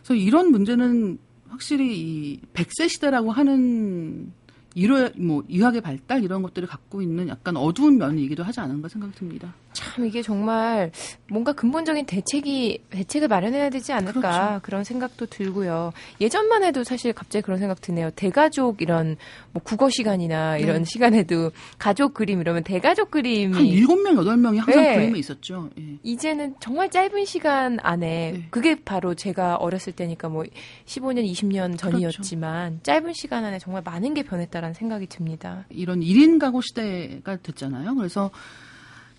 그래서 0.02 0.14
이런 0.14 0.50
문제는 0.50 1.18
확실히 1.48 1.98
이 1.98 2.40
100세 2.52 2.88
시대라고 2.88 3.30
하는 3.30 4.32
이로 4.74 5.10
뭐 5.16 5.44
의학의 5.48 5.80
발달 5.80 6.24
이런 6.24 6.42
것들을 6.42 6.66
갖고 6.66 7.00
있는 7.00 7.28
약간 7.28 7.56
어두운 7.56 7.98
면이기도 7.98 8.42
하지 8.42 8.60
않은가 8.60 8.88
생각이 8.88 9.14
듭니다. 9.14 9.54
참 9.72 10.06
이게 10.06 10.22
정말 10.22 10.90
뭔가 11.28 11.52
근본적인 11.52 12.06
대책이 12.06 12.84
대책을 12.90 13.28
마련해야 13.28 13.70
되지 13.70 13.92
않을까 13.92 14.20
그렇죠. 14.20 14.60
그런 14.62 14.84
생각도 14.84 15.26
들고요. 15.26 15.92
예전만 16.20 16.62
해도 16.64 16.84
사실 16.84 17.12
갑자기 17.12 17.42
그런 17.42 17.58
생각 17.58 17.80
드네요. 17.80 18.10
대가족 18.10 18.80
이런 18.82 19.16
뭐 19.52 19.62
국어 19.62 19.90
시간이나 19.90 20.54
네. 20.54 20.60
이런 20.60 20.78
네. 20.78 20.84
시간에도 20.84 21.50
가족 21.78 22.14
그림 22.14 22.40
이러면 22.40 22.62
대가족 22.62 23.10
그림이 23.10 23.54
한 23.54 23.64
7명 23.64 24.16
8명이 24.16 24.56
항상 24.58 24.82
네. 24.82 24.96
그림이 24.96 25.18
있었죠. 25.18 25.70
예. 25.78 25.98
이제는 26.02 26.54
정말 26.60 26.88
짧은 26.90 27.24
시간 27.24 27.78
안에 27.82 28.32
네. 28.32 28.46
그게 28.50 28.76
바로 28.76 29.14
제가 29.14 29.56
어렸을 29.56 29.92
때니까 29.92 30.28
뭐 30.28 30.44
15년 30.86 31.28
20년 31.32 31.76
전이었지만 31.76 32.80
그렇죠. 32.80 32.82
짧은 32.84 33.12
시간 33.12 33.44
안에 33.44 33.58
정말 33.58 33.82
많은 33.84 34.14
게 34.14 34.22
변했다 34.22 34.60
라는 34.64 34.74
생각이 34.74 35.06
듭니다. 35.06 35.64
이런 35.70 36.00
1인 36.00 36.38
가구 36.38 36.60
시대가 36.62 37.36
됐잖아요. 37.36 37.94
그래서 37.94 38.30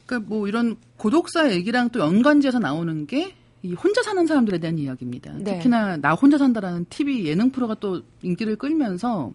그러니까 0.05 0.29
뭐 0.29 0.47
이런 0.47 0.75
고독사 0.97 1.51
얘기랑 1.51 1.89
또 1.89 1.99
연관지어서 1.99 2.59
나오는 2.59 3.07
게 3.07 3.35
이 3.65 3.73
혼자 3.73 4.03
사는 4.03 4.27
사람들에 4.27 4.59
대한 4.59 4.77
이야기입니다. 4.77 5.33
네. 5.39 5.57
특히나 5.57 5.97
나 5.97 6.13
혼자 6.13 6.37
산다라는 6.37 6.85
TV 6.89 7.25
예능 7.25 7.49
프로가 7.49 7.75
또 7.75 8.03
인기를 8.21 8.57
끌면서 8.57 9.33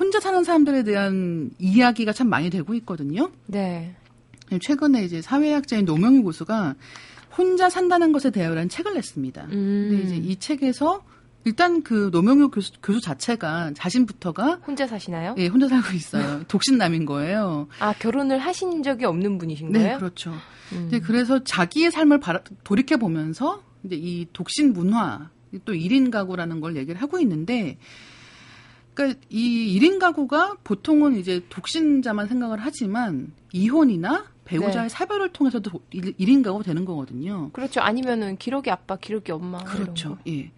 혼자 0.00 0.18
사는 0.18 0.42
사람들에 0.42 0.82
대한 0.84 1.50
이야기가 1.58 2.14
참 2.14 2.30
많이 2.30 2.48
되고 2.48 2.72
있거든요. 2.74 3.30
네. 3.46 3.94
최근에 4.60 5.04
이제 5.04 5.20
사회학자인 5.20 5.84
노명희 5.84 6.22
교수가 6.22 6.74
혼자 7.36 7.68
산다는 7.68 8.12
것에 8.12 8.30
대하여라는 8.30 8.70
책을 8.70 8.94
냈습니다. 8.94 9.44
음. 9.52 9.88
근데 9.90 10.02
이제 10.04 10.16
이 10.16 10.36
책에서 10.36 11.04
일단 11.44 11.82
그 11.82 12.10
노명효 12.12 12.50
교수, 12.50 12.72
교수 12.82 13.00
자체가 13.00 13.72
자신부터가 13.74 14.60
혼자 14.66 14.86
사시나요? 14.86 15.34
예, 15.38 15.48
혼자 15.48 15.68
살고 15.68 15.92
있어요. 15.94 16.44
독신남인 16.48 17.04
거예요. 17.04 17.68
아 17.80 17.92
결혼을 17.92 18.38
하신 18.38 18.82
적이 18.82 19.06
없는 19.06 19.38
분이신 19.38 19.72
네, 19.72 19.78
거예요? 19.78 19.92
네, 19.94 19.98
그렇죠. 19.98 20.32
음. 20.72 20.90
이 20.92 21.00
그래서 21.00 21.42
자기의 21.42 21.90
삶을 21.90 22.20
돌이켜 22.64 22.96
보면서 22.96 23.62
이제 23.84 23.96
이 23.96 24.26
독신 24.32 24.72
문화 24.72 25.30
또 25.64 25.72
1인 25.72 26.10
가구라는 26.10 26.60
걸 26.60 26.76
얘기를 26.76 27.00
하고 27.00 27.18
있는데 27.18 27.76
그러니까 28.94 29.18
이 29.28 29.78
1인 29.78 29.98
가구가 29.98 30.56
보통은 30.64 31.16
이제 31.16 31.44
독신자만 31.48 32.28
생각을 32.28 32.58
하지만 32.60 33.32
이혼이나 33.52 34.26
배우자의 34.44 34.84
네. 34.84 34.88
사별을 34.88 35.30
통해서도 35.30 35.70
1인 35.92 36.42
가구가 36.42 36.64
되는 36.64 36.84
거거든요. 36.84 37.50
그렇죠. 37.52 37.80
아니면은 37.80 38.36
기록이 38.36 38.70
아빠, 38.70 38.96
기록이 38.96 39.32
엄마. 39.32 39.58
그렇죠. 39.64 40.18
예. 40.26 40.50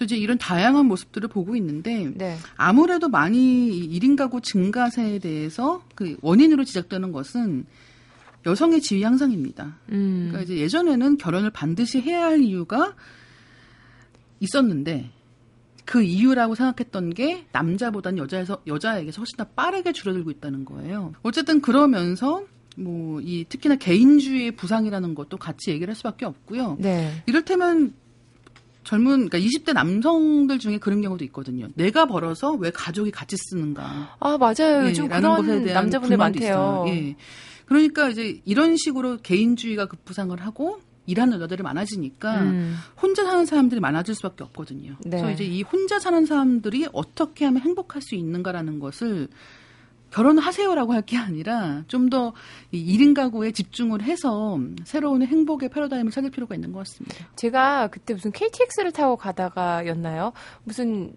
그래서 0.00 0.14
이제 0.14 0.16
이런 0.16 0.38
다양한 0.38 0.86
모습들을 0.86 1.28
보고 1.28 1.54
있는데 1.56 2.10
네. 2.14 2.38
아무래도 2.56 3.10
많이 3.10 3.70
1인 3.92 4.16
가구 4.16 4.40
증가세에 4.40 5.18
대해서 5.18 5.82
그 5.94 6.16
원인으로 6.22 6.64
지적되는 6.64 7.12
것은 7.12 7.66
여성의 8.46 8.80
지위 8.80 9.02
향상입니다. 9.02 9.76
음. 9.92 10.28
그러니까 10.30 10.40
이제 10.40 10.56
예전에는 10.56 11.18
결혼을 11.18 11.50
반드시 11.50 12.00
해야 12.00 12.24
할 12.24 12.40
이유가 12.40 12.94
있었는데 14.40 15.10
그 15.84 16.02
이유라고 16.02 16.54
생각했던 16.54 17.10
게 17.10 17.44
남자보다는 17.52 18.16
여자에서 18.16 18.62
여자에게서 18.66 19.20
훨씬 19.20 19.36
더 19.36 19.44
빠르게 19.44 19.92
줄어들고 19.92 20.30
있다는 20.30 20.64
거예요. 20.64 21.12
어쨌든 21.22 21.60
그러면서 21.60 22.46
뭐 22.76 23.20
이 23.20 23.44
특히나 23.46 23.76
개인주의의 23.76 24.52
부상이라는 24.52 25.14
것도 25.14 25.36
같이 25.36 25.70
얘기를 25.70 25.90
할 25.90 25.96
수밖에 25.96 26.24
없고요. 26.24 26.78
네. 26.80 27.22
이를테면 27.26 27.92
젊은 28.84 29.28
그러니까 29.28 29.38
20대 29.38 29.72
남성들 29.72 30.58
중에 30.58 30.78
그런 30.78 31.02
경우도 31.02 31.24
있거든요. 31.26 31.68
내가 31.74 32.06
벌어서 32.06 32.52
왜 32.52 32.70
가족이 32.70 33.10
같이 33.10 33.36
쓰는가? 33.36 34.16
아 34.18 34.38
맞아요. 34.38 34.88
예, 34.88 34.92
그런 34.92 35.36
것에 35.36 35.62
대한 35.62 35.84
남자분들 35.84 36.16
많대요. 36.16 36.84
예. 36.88 37.16
그러니까 37.66 38.08
이제 38.08 38.40
이런 38.44 38.76
식으로 38.76 39.18
개인주의가 39.18 39.86
급부상을 39.86 40.40
하고 40.40 40.80
일하는 41.06 41.34
여자들이 41.34 41.62
많아지니까 41.62 42.42
음. 42.42 42.76
혼자 43.00 43.24
사는 43.24 43.44
사람들이 43.44 43.80
많아질 43.80 44.14
수밖에 44.14 44.44
없거든요. 44.44 44.96
네. 45.04 45.20
그래서 45.20 45.30
이제 45.30 45.44
이 45.44 45.62
혼자 45.62 45.98
사는 45.98 46.24
사람들이 46.24 46.88
어떻게 46.92 47.44
하면 47.44 47.62
행복할 47.62 48.02
수 48.02 48.14
있는가라는 48.14 48.78
것을 48.78 49.28
결혼하세요라고 50.10 50.92
할 50.94 51.00
게 51.02 51.16
아니라 51.16 51.82
좀더 51.88 52.34
1인 52.72 53.14
가구에 53.14 53.52
집중을 53.52 54.02
해서 54.02 54.58
새로운 54.84 55.22
행복의 55.22 55.70
패러다임을 55.70 56.12
찾을 56.12 56.30
필요가 56.30 56.54
있는 56.54 56.72
것 56.72 56.80
같습니다. 56.80 57.16
제가 57.36 57.88
그때 57.88 58.14
무슨 58.14 58.30
KTX를 58.32 58.92
타고 58.92 59.16
가다가였나요? 59.16 60.32
무슨 60.64 61.14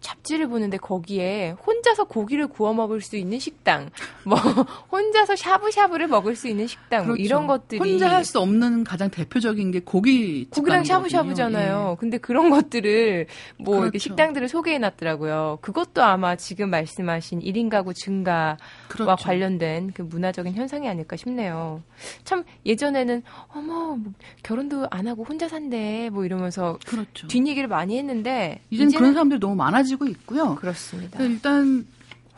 잡지를 0.00 0.48
보는데 0.48 0.76
거기에 0.78 1.54
혼자서 1.66 2.04
고기를 2.04 2.46
구워 2.48 2.72
먹을 2.72 3.00
수 3.00 3.16
있는 3.16 3.38
식당, 3.38 3.90
뭐 4.24 4.36
혼자서 4.90 5.36
샤브샤브를 5.36 6.08
먹을 6.08 6.36
수 6.36 6.48
있는 6.48 6.66
식당, 6.66 7.06
뭐 7.06 7.14
그렇죠. 7.14 7.18
뭐 7.18 7.24
이런 7.24 7.46
것들이 7.46 7.78
혼자 7.78 8.10
할 8.10 8.20
수 8.30 8.38
없는 8.38 8.84
가장 8.84 9.10
대표적인 9.10 9.70
게 9.72 9.80
고기 9.80 10.46
고기랑 10.50 10.84
샤브샤브잖아요. 10.84 11.90
예. 11.92 11.96
근데 11.98 12.18
그런 12.18 12.50
것들을 12.50 13.26
뭐 13.58 13.74
그렇죠. 13.74 13.84
이렇게 13.84 13.98
식당들을 13.98 14.48
소개해 14.48 14.78
놨더라고요. 14.78 15.58
그것도 15.62 16.02
아마 16.02 16.36
지금 16.36 16.70
말씀하신 16.70 17.40
1인 17.40 17.68
가구 17.70 17.92
증가와 17.94 18.56
그렇죠. 18.88 19.16
관련된 19.16 19.92
그 19.94 20.02
문화적인 20.02 20.54
현상이 20.54 20.88
아닐까 20.88 21.16
싶네요. 21.16 21.82
참 22.24 22.44
예전에는 22.66 23.22
어머 23.48 23.96
뭐 23.96 24.12
결혼도 24.42 24.86
안 24.90 25.06
하고 25.08 25.24
혼자 25.24 25.48
산대 25.48 26.10
뭐 26.12 26.24
이러면서 26.24 26.78
그렇죠. 26.86 27.26
뒷얘기를 27.28 27.68
많이 27.68 27.98
했는데 27.98 28.60
이제는 28.70 28.92
그런 28.92 29.12
사람들이 29.12 29.40
너무 29.40 29.56
많아지 29.56 29.89
많아지고 29.90 30.06
있고요. 30.06 30.54
그렇습니다. 30.54 31.22
일단 31.22 31.86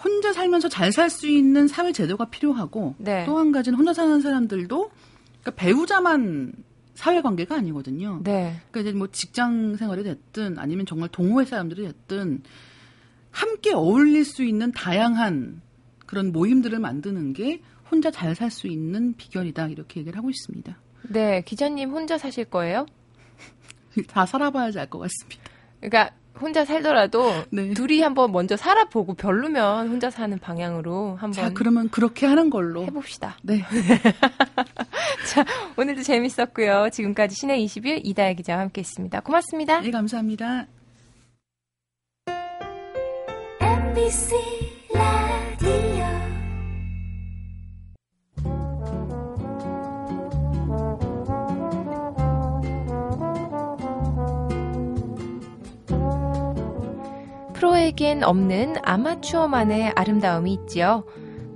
혼자 0.02 0.32
살면서 0.32 0.68
잘 0.68 0.90
살 0.92 1.10
수 1.10 1.28
있는 1.28 1.68
사회 1.68 1.92
제도가 1.92 2.26
필요하고 2.26 2.94
네. 2.98 3.24
또한 3.26 3.52
가지는 3.52 3.78
혼자 3.78 3.92
사는 3.92 4.20
사람들도 4.20 4.90
그러니까 5.42 5.50
배우자만 5.52 6.52
사회관계가 6.94 7.54
아니거든요. 7.56 8.20
네. 8.24 8.56
그러니까 8.70 8.80
이제 8.80 8.98
뭐 8.98 9.08
직장 9.10 9.76
생활이 9.76 10.02
됐든 10.02 10.58
아니면 10.58 10.86
정말 10.86 11.08
동호회 11.10 11.44
사람들이 11.44 11.84
됐든 11.84 12.42
함께 13.30 13.72
어울릴 13.72 14.24
수 14.24 14.42
있는 14.42 14.72
다양한 14.72 15.62
그런 16.06 16.32
모임들을 16.32 16.78
만드는 16.78 17.32
게 17.32 17.62
혼자 17.90 18.10
잘 18.10 18.34
살 18.34 18.50
수 18.50 18.66
있는 18.66 19.14
비결이다 19.16 19.68
이렇게 19.68 20.00
얘기를 20.00 20.16
하고 20.18 20.30
있습니다. 20.30 20.76
네, 21.10 21.42
기자님 21.42 21.90
혼자 21.90 22.16
사실 22.18 22.44
거예요? 22.44 22.86
다 24.08 24.26
살아봐야지 24.26 24.78
알 24.78 24.88
것 24.88 24.98
같습니다. 24.98 25.50
그러니까 25.80 26.14
혼자 26.42 26.64
살더라도 26.64 27.32
네. 27.50 27.72
둘이 27.72 28.02
한번 28.02 28.32
먼저 28.32 28.56
살아보고 28.56 29.14
별로면 29.14 29.88
혼자 29.88 30.10
사는 30.10 30.38
방향으로 30.38 31.16
한번 31.16 31.32
자, 31.32 31.50
그러면 31.54 31.88
그렇게 31.88 32.26
하는 32.26 32.50
걸로 32.50 32.84
해봅시다. 32.84 33.36
네. 33.42 33.62
자, 35.32 35.44
오늘도 35.76 36.02
재밌었고요. 36.02 36.90
지금까지 36.92 37.36
신의 37.36 37.64
20일 37.64 38.00
이다혜 38.04 38.34
기자와 38.34 38.60
함께했습니다. 38.60 39.20
고맙습니다. 39.20 39.80
네, 39.80 39.90
감사합니다. 39.90 40.66
MBC 43.60 44.34
프로에겐 57.62 58.24
없는 58.24 58.74
아마추어만의 58.82 59.92
아름다움이 59.94 60.52
있지요. 60.52 61.04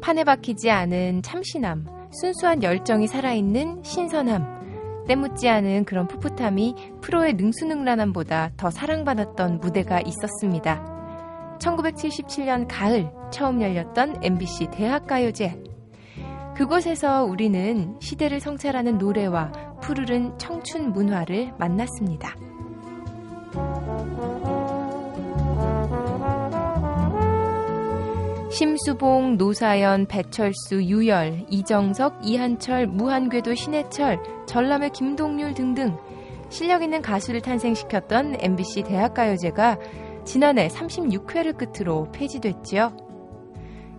판에 0.00 0.22
박히지 0.22 0.70
않은 0.70 1.22
참신함, 1.22 1.84
순수한 2.12 2.62
열정이 2.62 3.08
살아있는 3.08 3.82
신선함, 3.82 5.04
때묻지 5.08 5.48
않은 5.48 5.84
그런 5.84 6.06
풋풋함이 6.06 6.76
프로의 7.00 7.34
능수능란함보다 7.34 8.52
더 8.56 8.70
사랑받았던 8.70 9.58
무대가 9.58 10.00
있었습니다. 10.00 11.58
1977년 11.58 12.66
가을 12.68 13.10
처음 13.32 13.60
열렸던 13.60 14.20
MBC 14.22 14.68
대학가요제. 14.70 15.60
그곳에서 16.54 17.24
우리는 17.24 17.96
시대를 17.98 18.38
성찰하는 18.38 18.98
노래와 18.98 19.80
푸르른 19.82 20.38
청춘 20.38 20.92
문화를 20.92 21.52
만났습니다. 21.58 22.36
심수봉, 28.56 29.36
노사연, 29.36 30.06
배철수, 30.06 30.82
유열, 30.82 31.44
이정석, 31.50 32.20
이한철, 32.22 32.86
무한궤도 32.86 33.54
신해철, 33.54 34.18
전람회 34.46 34.88
김동률 34.88 35.52
등등 35.52 35.94
실력 36.48 36.82
있는 36.82 37.02
가수를 37.02 37.42
탄생시켰던 37.42 38.38
MBC 38.40 38.84
대학가요제가 38.84 39.78
지난해 40.24 40.68
36회를 40.68 41.58
끝으로 41.58 42.10
폐지됐지요. 42.12 42.96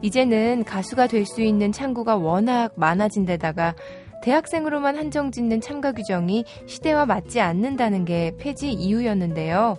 이제는 0.02 0.64
가수가 0.64 1.06
될 1.06 1.28
수 1.28 1.44
있는 1.44 1.72
창구가 1.72 2.16
워낙 2.16 2.74
많아진 2.78 3.26
데다가 3.26 3.76
대학생으로만 4.24 4.98
한정 4.98 5.30
짓는 5.30 5.62
참가 5.62 5.92
규정이 5.92 6.46
시대와 6.66 7.06
맞지 7.06 7.42
않는다는 7.42 8.06
게 8.06 8.34
폐지 8.40 8.72
이유였는데요. 8.72 9.78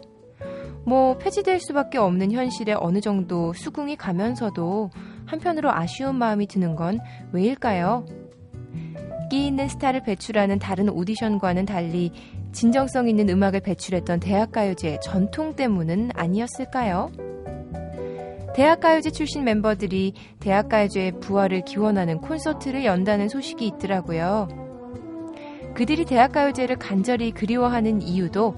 뭐 0.88 1.18
폐지될 1.18 1.60
수밖에 1.60 1.98
없는 1.98 2.32
현실에 2.32 2.72
어느 2.72 3.02
정도 3.02 3.52
수긍이 3.52 3.96
가면서도 3.96 4.88
한편으로 5.26 5.70
아쉬운 5.70 6.14
마음이 6.16 6.46
드는 6.46 6.76
건 6.76 6.98
왜일까요? 7.30 8.06
끼 9.30 9.46
있는 9.46 9.68
스타를 9.68 10.02
배출하는 10.02 10.58
다른 10.58 10.88
오디션과는 10.88 11.66
달리 11.66 12.10
진정성 12.52 13.06
있는 13.06 13.28
음악을 13.28 13.60
배출했던 13.60 14.20
대학가요제 14.20 15.00
전통 15.02 15.54
때문은 15.54 16.12
아니었을까요? 16.14 17.12
대학가요제 18.54 19.10
출신 19.10 19.44
멤버들이 19.44 20.14
대학가요제의 20.40 21.20
부활을 21.20 21.66
기원하는 21.66 22.18
콘서트를 22.18 22.86
연다는 22.86 23.28
소식이 23.28 23.66
있더라고요. 23.66 24.48
그들이 25.74 26.06
대학가요제를 26.06 26.76
간절히 26.76 27.30
그리워하는 27.30 28.00
이유도 28.00 28.54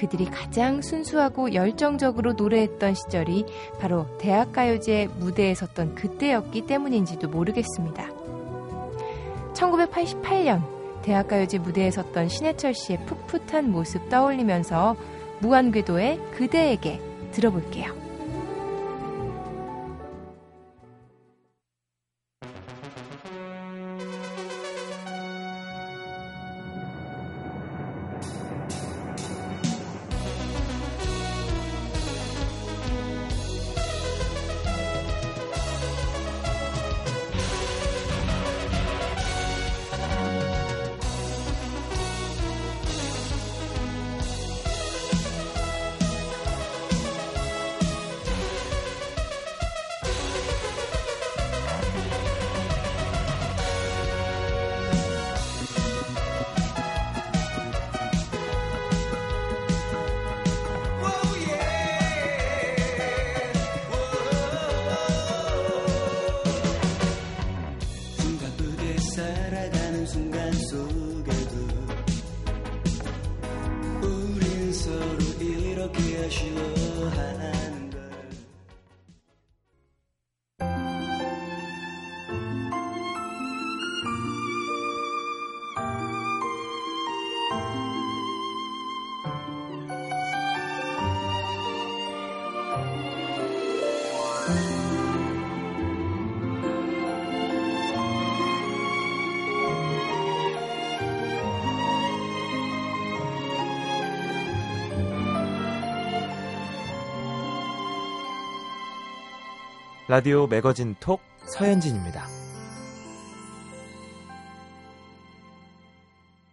그들이 0.00 0.24
가장 0.24 0.80
순수하고 0.80 1.52
열정적으로 1.52 2.32
노래했던 2.32 2.94
시절이 2.94 3.44
바로 3.78 4.06
대학가요제 4.16 5.10
무대에 5.18 5.54
섰던 5.54 5.94
그때였기 5.94 6.62
때문인지도 6.62 7.28
모르겠습니다. 7.28 8.08
1988년 9.52 10.62
대학가요제 11.02 11.58
무대에 11.58 11.90
섰던 11.90 12.30
신해철 12.30 12.72
씨의 12.72 13.04
풋풋한 13.04 13.70
모습 13.70 14.08
떠올리면서 14.08 14.96
무한궤도의 15.40 16.18
그대에게 16.32 16.98
들어볼게요. 17.32 18.09
라디오 110.10 110.48
매거진 110.48 110.96
톡 110.98 111.20
서현진입니다. 111.46 112.26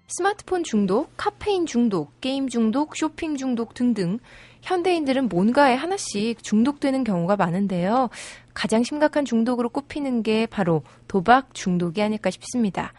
스마트폰 0.09 0.63
중독, 0.63 1.09
카페인 1.17 1.65
중독, 1.65 2.21
게임 2.21 2.49
중독, 2.49 2.95
쇼핑 2.95 3.35
중독 3.35 3.73
등등 3.73 4.19
현대인들은 4.61 5.27
뭔가에 5.29 5.73
하나씩 5.73 6.43
중독되는 6.43 7.03
경우가 7.03 7.35
많은데요. 7.35 8.11
가장 8.53 8.83
심각한 8.83 9.25
중독으로 9.25 9.69
꼽히는 9.69 10.21
게 10.21 10.45
바로 10.45 10.83
도박 11.07 11.55
중독이 11.55 11.99
아닐까 12.03 12.29
싶습니다. 12.29 12.93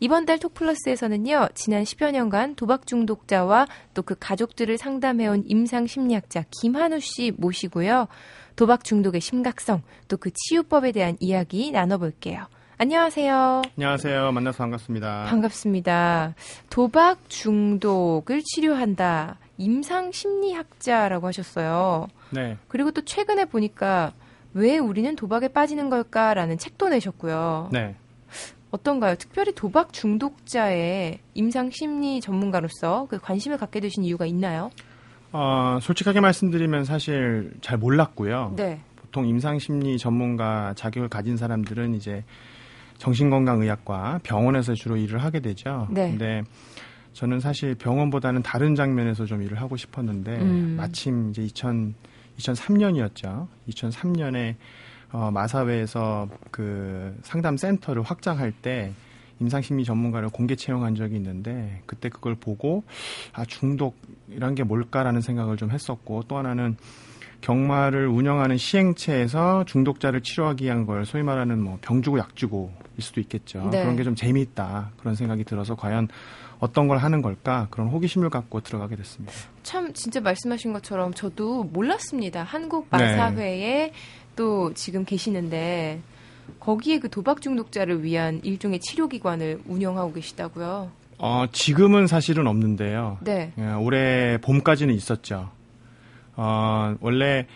이번 0.00 0.24
달 0.24 0.38
톡플러스에서는요, 0.38 1.50
지난 1.54 1.84
10여 1.84 2.10
년간 2.10 2.54
도박 2.56 2.86
중독자와 2.86 3.66
또 3.94 4.02
그 4.02 4.16
가족들을 4.18 4.76
상담해온 4.78 5.44
임상 5.46 5.86
심리학자 5.86 6.44
김한우 6.50 7.00
씨 7.00 7.32
모시고요. 7.36 8.08
도박 8.60 8.84
중독의 8.84 9.22
심각성, 9.22 9.80
또 10.06 10.18
그 10.18 10.30
치유법에 10.34 10.92
대한 10.92 11.16
이야기 11.18 11.70
나눠볼게요. 11.70 12.44
안녕하세요. 12.76 13.62
안녕하세요. 13.78 14.32
만나서 14.32 14.58
반갑습니다. 14.58 15.24
반갑습니다. 15.30 16.34
도박 16.68 17.30
중독을 17.30 18.42
치료한다. 18.44 19.38
임상 19.56 20.12
심리학자라고 20.12 21.26
하셨어요. 21.28 22.08
네. 22.28 22.58
그리고 22.68 22.90
또 22.90 23.00
최근에 23.02 23.46
보니까 23.46 24.12
왜 24.52 24.76
우리는 24.76 25.16
도박에 25.16 25.48
빠지는 25.48 25.88
걸까라는 25.88 26.58
책도 26.58 26.90
내셨고요. 26.90 27.70
네. 27.72 27.94
어떤가요? 28.72 29.14
특별히 29.14 29.54
도박 29.54 29.94
중독자의 29.94 31.20
임상 31.32 31.70
심리 31.70 32.20
전문가로서 32.20 33.06
그 33.08 33.18
관심을 33.18 33.56
갖게 33.56 33.80
되신 33.80 34.04
이유가 34.04 34.26
있나요? 34.26 34.70
어, 35.32 35.78
솔직하게 35.80 36.20
말씀드리면 36.20 36.84
사실 36.84 37.52
잘 37.60 37.78
몰랐고요. 37.78 38.54
네. 38.56 38.80
보통 38.96 39.26
임상심리 39.26 39.98
전문가 39.98 40.74
자격을 40.74 41.08
가진 41.08 41.36
사람들은 41.36 41.94
이제 41.94 42.24
정신건강의학과 42.98 44.20
병원에서 44.22 44.74
주로 44.74 44.96
일을 44.96 45.22
하게 45.22 45.40
되죠. 45.40 45.88
네. 45.90 46.10
근데 46.10 46.42
저는 47.12 47.40
사실 47.40 47.74
병원보다는 47.74 48.42
다른 48.42 48.74
장면에서 48.74 49.24
좀 49.24 49.42
일을 49.42 49.60
하고 49.60 49.76
싶었는데 49.76 50.36
음. 50.36 50.74
마침 50.76 51.30
이제 51.30 51.42
2000 51.42 51.94
2003년이었죠. 52.38 53.46
2003년에 53.68 54.54
어, 55.12 55.30
마사회에서 55.30 56.28
그 56.50 57.16
상담 57.22 57.56
센터를 57.56 58.02
확장할 58.02 58.52
때 58.52 58.92
임상심리 59.40 59.84
전문가를 59.84 60.28
공개 60.28 60.54
채용한 60.54 60.94
적이 60.94 61.16
있는데 61.16 61.82
그때 61.86 62.08
그걸 62.08 62.34
보고 62.34 62.84
아 63.32 63.44
중독이란 63.44 64.54
게 64.54 64.62
뭘까라는 64.64 65.20
생각을 65.20 65.56
좀 65.56 65.70
했었고 65.70 66.24
또 66.28 66.36
하나는 66.36 66.76
경마를 67.40 68.06
운영하는 68.06 68.58
시행체에서 68.58 69.64
중독자를 69.64 70.20
치료하기 70.20 70.64
위한 70.64 70.84
걸 70.84 71.06
소위 71.06 71.22
말하는 71.22 71.62
뭐 71.62 71.78
병 71.80 72.02
주고 72.02 72.18
약 72.18 72.36
주고일 72.36 72.70
수도 72.98 73.20
있겠죠. 73.22 73.68
네. 73.72 73.80
그런 73.82 73.96
게 73.96 74.04
좀 74.04 74.14
재미있다 74.14 74.90
그런 74.98 75.14
생각이 75.14 75.44
들어서 75.44 75.74
과연 75.74 76.08
어떤 76.58 76.86
걸 76.88 76.98
하는 76.98 77.22
걸까 77.22 77.68
그런 77.70 77.88
호기심을 77.88 78.28
갖고 78.28 78.60
들어가게 78.60 78.94
됐습니다. 78.96 79.32
참 79.62 79.90
진짜 79.94 80.20
말씀하신 80.20 80.74
것처럼 80.74 81.14
저도 81.14 81.64
몰랐습니다. 81.64 82.42
한국 82.42 82.88
네. 82.92 82.98
마사회에 83.16 83.92
또 84.36 84.74
지금 84.74 85.06
계시는데 85.06 86.02
거기에 86.58 86.98
그 86.98 87.08
도박 87.08 87.40
중독자를 87.40 88.02
위한 88.02 88.40
일종의 88.42 88.80
치료기관을 88.80 89.62
운영하고 89.66 90.12
계시다고요. 90.12 90.90
어, 91.18 91.44
지금은 91.52 92.06
사실은 92.06 92.46
없는데요. 92.46 93.18
네. 93.20 93.52
예, 93.58 93.72
올해 93.72 94.38
봄까지는 94.38 94.94
있었죠. 94.94 95.50
어, 96.36 96.94
원래 97.00 97.46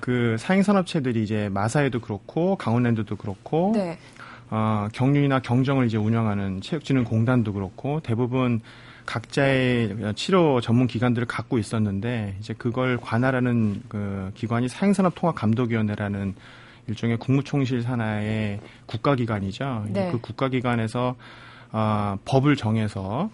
그 0.00 0.36
사행산업체들이 0.38 1.22
이제 1.22 1.48
마사에도 1.50 2.00
그렇고 2.00 2.56
강원랜드도 2.56 3.16
그렇고 3.16 3.72
네. 3.74 3.98
어, 4.50 4.88
경륜이나 4.92 5.40
경정을 5.40 5.86
이제 5.86 5.96
운영하는 5.96 6.60
체육진흥공단도 6.60 7.54
그렇고 7.54 8.00
대부분 8.00 8.60
각자의 9.06 10.14
치료 10.14 10.60
전문 10.60 10.86
기관들을 10.86 11.26
갖고 11.26 11.58
있었는데 11.58 12.36
이제 12.40 12.54
그걸 12.56 12.98
관할하는 12.98 13.82
그 13.88 14.30
기관이 14.34 14.68
사행산업통합감독위원회라는 14.68 16.34
일종의 16.88 17.18
국무총실 17.18 17.82
산하의 17.82 18.60
국가기관이죠. 18.86 19.86
네. 19.88 20.10
그 20.12 20.20
국가기관에서 20.20 21.14
어, 21.72 22.16
법을 22.24 22.56
정해서 22.56 23.30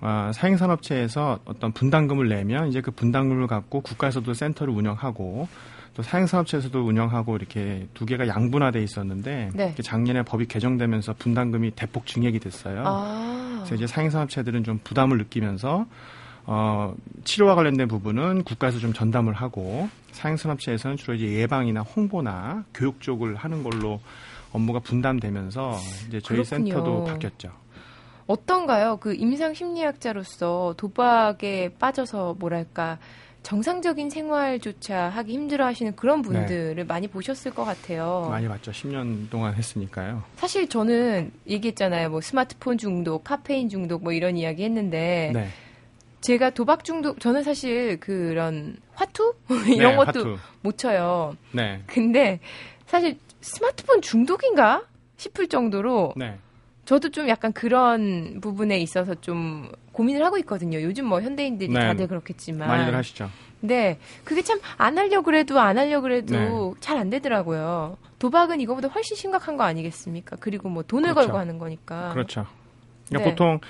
어, 0.00 0.30
사행산업체에서 0.34 1.40
어떤 1.44 1.72
분담금을 1.72 2.28
내면 2.28 2.68
이제 2.68 2.80
그 2.80 2.90
분담금을 2.90 3.46
갖고 3.46 3.80
국가에서도 3.80 4.32
센터를 4.32 4.72
운영하고 4.74 5.48
또 5.94 6.02
사행산업체에서도 6.02 6.78
운영하고 6.78 7.36
이렇게 7.36 7.86
두 7.94 8.04
개가 8.04 8.26
양분화돼 8.26 8.82
있었는데 8.82 9.50
네. 9.54 9.74
작년에 9.80 10.22
법이 10.22 10.46
개정되면서 10.46 11.14
분담금이 11.18 11.72
대폭 11.72 12.06
증액이 12.06 12.40
됐어요. 12.40 12.82
아. 12.84 13.58
그래서 13.58 13.76
이제 13.76 13.86
사행산업체들은 13.86 14.64
좀 14.64 14.80
부담을 14.82 15.18
느끼면서 15.18 15.86
어, 16.46 16.94
치료와 17.24 17.54
관련된 17.54 17.88
부분은 17.88 18.44
국가에서 18.44 18.78
좀 18.78 18.92
전담을 18.92 19.32
하고 19.32 19.88
사행산업체에서는 20.12 20.96
주로 20.96 21.14
이제 21.14 21.26
예방이나 21.26 21.80
홍보나 21.82 22.64
교육 22.74 23.00
쪽을 23.00 23.36
하는 23.36 23.62
걸로 23.62 24.00
업무가 24.52 24.78
분담되면서 24.78 25.78
이제 26.08 26.20
저희 26.20 26.38
그렇군요. 26.38 26.44
센터도 26.44 27.04
바뀌었죠. 27.04 27.50
어떤가요? 28.26 28.98
그 29.00 29.14
임상 29.14 29.54
심리학자로서 29.54 30.74
도박에 30.76 31.70
빠져서 31.78 32.36
뭐랄까 32.38 32.98
정상적인 33.42 34.08
생활조차 34.08 35.10
하기 35.10 35.34
힘들어 35.34 35.66
하시는 35.66 35.94
그런 35.94 36.22
분들을 36.22 36.82
많이 36.86 37.08
보셨을 37.08 37.52
것 37.52 37.64
같아요. 37.64 38.22
네. 38.24 38.30
많이 38.30 38.48
봤죠. 38.48 38.72
10년 38.72 39.28
동안 39.28 39.52
했으니까요. 39.52 40.22
사실 40.36 40.66
저는 40.66 41.30
얘기했잖아요. 41.46 42.08
뭐 42.08 42.22
스마트폰 42.22 42.78
중독, 42.78 43.22
카페인 43.24 43.68
중독 43.68 44.02
뭐 44.02 44.14
이런 44.14 44.38
이야기 44.38 44.64
했는데 44.64 45.30
네. 45.34 45.48
제가 46.24 46.50
도박 46.50 46.84
중독 46.84 47.20
저는 47.20 47.42
사실 47.42 48.00
그런 48.00 48.76
화투 48.94 49.34
이런 49.68 49.90
네, 49.92 49.96
것도 49.96 50.06
하투. 50.06 50.36
못 50.62 50.78
쳐요. 50.78 51.36
네. 51.52 51.82
근데 51.86 52.40
사실 52.86 53.18
스마트폰 53.40 54.00
중독인가 54.00 54.82
싶을 55.16 55.48
정도로 55.48 56.14
네. 56.16 56.38
저도 56.86 57.10
좀 57.10 57.28
약간 57.28 57.52
그런 57.52 58.40
부분에 58.40 58.78
있어서 58.78 59.14
좀 59.16 59.70
고민을 59.92 60.24
하고 60.24 60.38
있거든요. 60.38 60.80
요즘 60.82 61.06
뭐 61.06 61.20
현대인들이 61.20 61.72
네. 61.72 61.80
다들 61.80 62.06
그렇겠지만. 62.08 62.68
많이들 62.68 62.94
하시죠. 62.94 63.30
네. 63.60 63.98
그게 64.24 64.42
참 64.42 64.60
안 64.78 64.96
하려 64.98 65.22
그래도 65.22 65.60
안 65.60 65.78
하려 65.78 66.00
그래도 66.00 66.34
네. 66.34 66.80
잘안 66.80 67.10
되더라고요. 67.10 67.96
도박은 68.18 68.60
이거보다 68.60 68.88
훨씬 68.88 69.16
심각한 69.16 69.56
거 69.56 69.64
아니겠습니까? 69.64 70.36
그리고 70.40 70.68
뭐 70.70 70.82
돈을 70.82 71.10
그렇죠. 71.10 71.28
걸고 71.28 71.38
하는 71.38 71.58
거니까. 71.58 72.10
그렇죠. 72.12 72.46
그러니까 73.08 73.28
네. 73.28 73.34
보통 73.34 73.60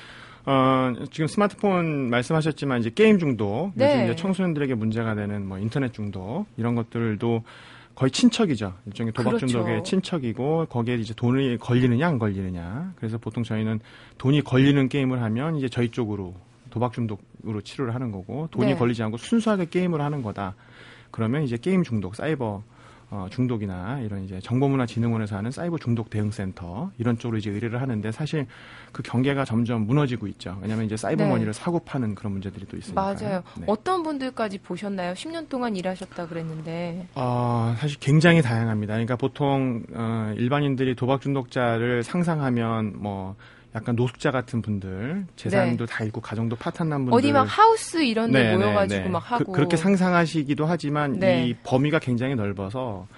어, 0.46 0.92
지금 1.10 1.26
스마트폰 1.26 2.10
말씀하셨지만 2.10 2.80
이제 2.80 2.90
게임 2.94 3.18
중독, 3.18 3.72
네. 3.74 3.86
요즘 3.86 4.04
이제 4.04 4.16
청소년들에게 4.16 4.74
문제가 4.74 5.14
되는 5.14 5.46
뭐 5.46 5.58
인터넷 5.58 5.92
중독 5.92 6.46
이런 6.56 6.74
것들도 6.74 7.42
거의 7.94 8.10
친척이죠. 8.10 8.74
일종의 8.86 9.12
도박 9.12 9.30
그렇죠. 9.30 9.46
중독의 9.46 9.84
친척이고 9.84 10.66
거기에 10.66 10.96
이제 10.96 11.14
돈이 11.14 11.58
걸리느냐 11.58 12.08
안 12.08 12.18
걸리느냐. 12.18 12.92
그래서 12.96 13.18
보통 13.18 13.44
저희는 13.44 13.80
돈이 14.18 14.42
걸리는 14.42 14.88
게임을 14.88 15.22
하면 15.22 15.56
이제 15.56 15.68
저희 15.68 15.88
쪽으로 15.90 16.34
도박 16.70 16.92
중독으로 16.92 17.60
치료를 17.62 17.94
하는 17.94 18.10
거고 18.10 18.48
돈이 18.50 18.72
네. 18.72 18.74
걸리지 18.74 19.02
않고 19.04 19.16
순수하게 19.16 19.66
게임을 19.66 20.00
하는 20.00 20.22
거다. 20.22 20.56
그러면 21.12 21.44
이제 21.44 21.56
게임 21.56 21.84
중독, 21.84 22.16
사이버 22.16 22.64
어, 23.14 23.28
중독이나 23.30 24.00
이런 24.00 24.24
이제 24.24 24.40
정보문화진흥원에서 24.40 25.36
하는 25.36 25.52
사이버 25.52 25.78
중독 25.78 26.10
대응센터 26.10 26.90
이런 26.98 27.16
쪽으로 27.16 27.38
이제 27.38 27.48
의뢰를 27.48 27.80
하는데 27.80 28.10
사실 28.10 28.46
그 28.90 29.02
경계가 29.02 29.44
점점 29.44 29.86
무너지고 29.86 30.26
있죠. 30.26 30.58
왜냐하면 30.60 30.86
이제 30.86 30.96
사이버 30.96 31.22
네. 31.22 31.30
머니를 31.30 31.54
사고 31.54 31.78
파는 31.78 32.16
그런 32.16 32.32
문제들이 32.32 32.66
또 32.66 32.76
있으니까. 32.76 33.00
맞아요. 33.00 33.44
네. 33.56 33.66
어떤 33.68 34.02
분들까지 34.02 34.58
보셨나요? 34.58 35.12
10년 35.12 35.48
동안 35.48 35.76
일하셨다 35.76 36.26
그랬는데. 36.26 37.06
어, 37.14 37.76
사실 37.78 38.00
굉장히 38.00 38.42
다양합니다. 38.42 38.94
그러니까 38.94 39.14
보통 39.14 39.84
어, 39.94 40.34
일반인들이 40.36 40.96
도박 40.96 41.20
중독자를 41.20 42.02
상상하면 42.02 42.94
뭐 43.00 43.36
약간 43.74 43.96
노숙자 43.96 44.30
같은 44.30 44.62
분들 44.62 45.26
재산도 45.34 45.86
다 45.86 46.04
잃고 46.04 46.20
가정도 46.20 46.54
파탄난 46.54 47.06
분들 47.06 47.10
네. 47.10 47.16
어디 47.16 47.32
막 47.32 47.42
하우스 47.42 48.04
이런 48.04 48.30
데 48.30 48.44
네, 48.44 48.56
모여가지고 48.56 48.98
네, 48.98 49.04
네. 49.06 49.10
막 49.10 49.32
하고. 49.32 49.52
그, 49.52 49.60
렇게 49.60 49.76
상상하시기도 49.76 50.64
하지만 50.64 51.18
네. 51.18 51.46
이 51.46 51.54
범위가 51.64 51.98
굉장히 51.98 52.36
넓어서 52.36 53.08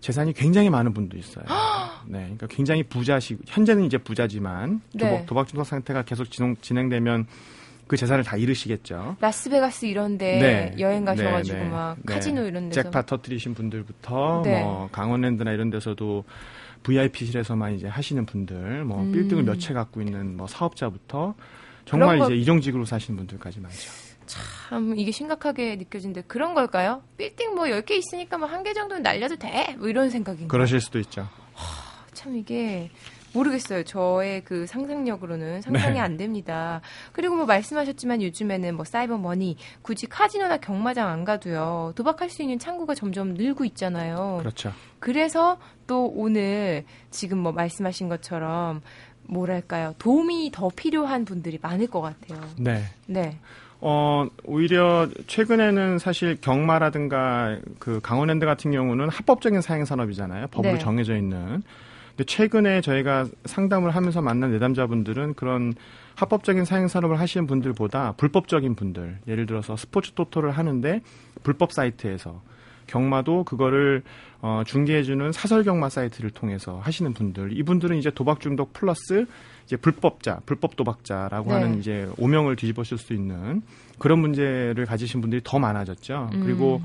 재산이 0.00 0.32
굉장히 0.32 0.70
많은 0.70 0.94
분도 0.94 1.18
있어요. 1.18 1.44
네, 2.06 2.20
그러니까 2.20 2.46
굉장히 2.46 2.82
부자시고 2.82 3.42
현재는 3.46 3.84
이제 3.84 3.98
부자지만 3.98 4.80
네. 4.94 5.10
도박, 5.10 5.26
도박 5.26 5.48
중독 5.48 5.64
상태가 5.64 6.02
계속 6.02 6.30
진행, 6.30 6.56
진행되면 6.60 7.26
그 7.86 7.96
재산을 7.96 8.24
다 8.24 8.36
잃으시겠죠. 8.36 9.16
라스베가스 9.20 9.86
이런데 9.86 10.38
네. 10.38 10.76
여행 10.80 11.04
가셔가지고 11.04 11.58
네, 11.58 11.64
네. 11.64 11.70
막 11.70 11.96
네. 12.02 12.14
카지노 12.14 12.46
이런 12.46 12.68
데서 12.68 12.82
잭팟 12.82 13.02
터트리신 13.02 13.54
분들부터 13.54 14.42
네. 14.44 14.62
뭐 14.62 14.88
강원랜드나 14.90 15.52
이런 15.52 15.70
데서도 15.70 16.24
VIP실에서만 16.86 17.74
이제 17.74 17.88
하시는 17.88 18.24
분들, 18.26 18.84
뭐 18.84 19.02
음. 19.02 19.12
빌딩을 19.12 19.42
몇 19.42 19.58
채 19.58 19.74
갖고 19.74 20.00
있는 20.00 20.36
뭐 20.36 20.46
사업자부터 20.46 21.34
정말 21.84 22.20
이제 22.22 22.34
이정직으로 22.34 22.84
사시는 22.84 23.16
분들까지 23.18 23.60
많죠. 23.60 23.90
참 24.26 24.94
이게 24.96 25.10
심각하게 25.12 25.76
느껴지는데 25.76 26.22
그런 26.22 26.54
걸까요? 26.54 27.02
빌딩 27.16 27.54
뭐 27.54 27.64
10개 27.66 27.92
있으니까 27.92 28.38
뭐 28.38 28.48
한 28.48 28.62
개 28.62 28.72
정도는 28.72 29.02
날려도 29.02 29.36
돼? 29.36 29.74
뭐 29.78 29.88
이런 29.88 30.10
생각인가? 30.10 30.48
그러실 30.50 30.80
수도 30.80 30.98
있죠. 31.00 31.28
참 32.12 32.36
이게 32.36 32.90
모르겠어요. 33.36 33.84
저의 33.84 34.42
그 34.44 34.66
상상력으로는 34.66 35.60
상상이 35.60 35.94
네. 35.94 36.00
안 36.00 36.16
됩니다. 36.16 36.80
그리고 37.12 37.36
뭐 37.36 37.46
말씀하셨지만 37.46 38.22
요즘에는 38.22 38.74
뭐 38.74 38.84
사이버 38.84 39.18
머니 39.18 39.56
굳이 39.82 40.06
카지노나 40.06 40.58
경마장 40.58 41.08
안 41.08 41.24
가도요. 41.24 41.92
도박할 41.94 42.30
수 42.30 42.42
있는 42.42 42.58
창구가 42.58 42.94
점점 42.94 43.34
늘고 43.34 43.64
있잖아요. 43.66 44.38
그렇죠. 44.40 44.72
그래서 44.98 45.58
또 45.86 46.06
오늘 46.06 46.84
지금 47.10 47.38
뭐 47.38 47.52
말씀하신 47.52 48.08
것처럼 48.08 48.80
뭐랄까요. 49.28 49.94
도움이 49.98 50.50
더 50.52 50.70
필요한 50.74 51.24
분들이 51.24 51.58
많을 51.60 51.86
것 51.88 52.00
같아요. 52.00 52.40
네. 52.58 52.82
네. 53.06 53.38
어, 53.80 54.26
오히려 54.44 55.08
최근에는 55.26 55.98
사실 55.98 56.38
경마라든가 56.40 57.58
그 57.78 58.00
강원랜드 58.02 58.46
같은 58.46 58.70
경우는 58.70 59.10
합법적인 59.10 59.60
사행 59.60 59.84
산업이잖아요. 59.84 60.46
법으로 60.48 60.74
네. 60.74 60.78
정해져 60.78 61.16
있는. 61.16 61.62
근데 62.16 62.24
최근에 62.24 62.80
저희가 62.80 63.26
상담을 63.44 63.94
하면서 63.94 64.22
만난 64.22 64.50
내담자분들은 64.52 65.34
그런 65.34 65.74
합법적인 66.14 66.64
사행 66.64 66.88
산업을 66.88 67.20
하시는 67.20 67.46
분들보다 67.46 68.12
불법적인 68.12 68.74
분들, 68.74 69.18
예를 69.28 69.44
들어서 69.44 69.76
스포츠 69.76 70.12
토토를 70.12 70.50
하는데 70.50 71.02
불법 71.42 71.72
사이트에서 71.72 72.40
경마도 72.86 73.44
그거를 73.44 74.02
어, 74.40 74.62
중개해주는 74.64 75.32
사설 75.32 75.62
경마 75.62 75.90
사이트를 75.90 76.30
통해서 76.30 76.78
하시는 76.78 77.12
분들, 77.12 77.58
이분들은 77.58 77.98
이제 77.98 78.10
도박 78.10 78.40
중독 78.40 78.72
플러스 78.72 79.26
이제 79.66 79.76
불법자, 79.76 80.40
불법 80.46 80.76
도박자라고 80.76 81.50
네. 81.50 81.54
하는 81.54 81.78
이제 81.78 82.08
오명을 82.16 82.56
뒤집어쓸 82.56 82.96
수 82.96 83.12
있는 83.12 83.60
그런 83.98 84.20
문제를 84.20 84.86
가지신 84.86 85.20
분들이 85.20 85.42
더 85.44 85.58
많아졌죠. 85.58 86.30
음. 86.32 86.40
그리고 86.44 86.80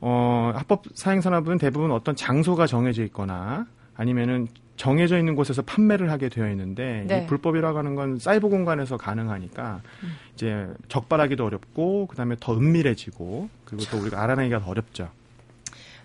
어, 0.00 0.52
합법 0.54 0.84
사행 0.94 1.22
산업은 1.22 1.56
대부분 1.56 1.92
어떤 1.92 2.14
장소가 2.14 2.66
정해져 2.66 3.04
있거나 3.04 3.66
아니면은 4.00 4.48
정해져 4.78 5.18
있는 5.18 5.34
곳에서 5.34 5.60
판매를 5.60 6.10
하게 6.10 6.30
되어 6.30 6.48
있는데 6.52 7.04
네. 7.06 7.18
이 7.18 7.26
불법이라고 7.26 7.76
하는 7.76 7.94
건 7.94 8.18
사이버 8.18 8.48
공간에서 8.48 8.96
가능하니까 8.96 9.82
음. 10.02 10.16
이제 10.32 10.66
적발하기도 10.88 11.44
어렵고 11.44 12.06
그다음에 12.06 12.34
더 12.40 12.56
은밀해지고 12.56 13.50
그리고 13.66 13.84
또 13.90 13.98
우리가 13.98 14.22
알아내기가 14.22 14.60
더 14.60 14.70
어렵죠. 14.70 15.10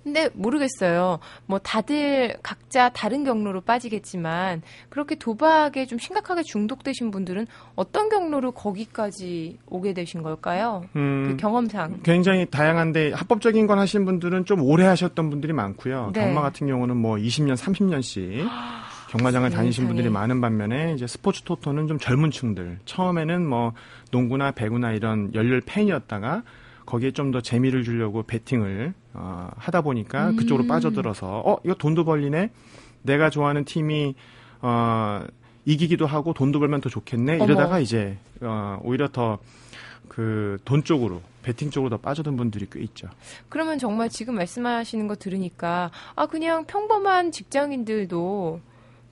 근데 0.06 0.30
모르겠어요. 0.34 1.18
뭐 1.48 1.58
다들 1.58 2.38
각자 2.44 2.90
다른 2.90 3.24
경로로 3.24 3.62
빠지겠지만 3.62 4.62
그렇게 4.90 5.16
도박에 5.16 5.88
좀 5.88 5.98
심각하게 5.98 6.44
중독되신 6.44 7.10
분들은 7.10 7.48
어떤 7.76 8.10
경로로 8.10 8.52
거기까지 8.52 9.58
오게 9.66 9.94
되신 9.96 10.22
걸까요? 10.22 10.86
음, 10.96 11.30
그 11.30 11.38
경험상. 11.38 12.02
굉장히 12.04 12.46
다양한데 12.46 13.14
합법적인 13.14 13.66
걸 13.66 13.80
하신 13.80 14.06
분들은 14.06 14.46
좀 14.46 14.62
오래 14.62 14.86
하셨던 14.86 15.32
분들이 15.32 15.54
많고요. 15.54 16.12
네. 16.14 16.22
경마 16.22 16.42
같은 16.42 16.68
경우는 16.68 16.96
뭐 16.98 17.16
20년, 17.16 17.56
30년씩 17.56 18.48
경마장을 19.10 19.50
다니신 19.50 19.72
세상에. 19.72 19.88
분들이 19.88 20.10
많은 20.10 20.40
반면에 20.40 20.94
이제 20.94 21.08
스포츠 21.08 21.42
토토는 21.42 21.88
좀 21.88 21.98
젊은 21.98 22.30
층들 22.30 22.78
처음에는 22.86 23.44
뭐 23.48 23.74
농구나 24.12 24.52
배구나 24.52 24.92
이런 24.92 25.34
열렬 25.34 25.62
팬이었다가 25.66 26.44
거기에 26.86 27.12
좀 27.12 27.32
더 27.32 27.42
재미를 27.42 27.84
주려고 27.84 28.24
베팅을 28.24 28.94
어, 29.14 29.50
하다 29.58 29.82
보니까 29.82 30.30
음. 30.30 30.36
그쪽으로 30.36 30.68
빠져들어서 30.68 31.42
어 31.46 31.58
이거 31.66 31.74
돈도 31.74 32.06
벌리네 32.06 32.52
내가 33.02 33.30
좋아하는 33.30 33.66
팀이 33.66 34.16
어 34.62 35.24
이기기도 35.66 36.06
하고 36.06 36.34
돈도 36.34 36.60
벌면 36.60 36.82
더 36.82 36.90
좋겠네 36.90 37.36
어머. 37.36 37.46
이러다가 37.46 37.80
이제 37.80 38.18
어 38.42 38.80
오히려 38.84 39.08
더 39.10 39.40
그 40.08 40.60
돈 40.66 40.84
쪽으로 40.84 41.22
베팅 41.44 41.70
쪽으로 41.72 41.90
더 41.90 41.98
빠져든 41.98 42.38
분들이 42.38 42.68
꽤 42.72 42.80
있죠. 42.84 43.08
그러면 43.50 43.78
정말 43.80 44.08
지금 44.08 44.36
말씀하시는 44.36 45.08
거 45.08 45.16
들으니까 45.16 45.92
아 46.16 46.26
그냥 46.28 46.66
평범한 46.66 47.32
직장인들도 47.32 48.62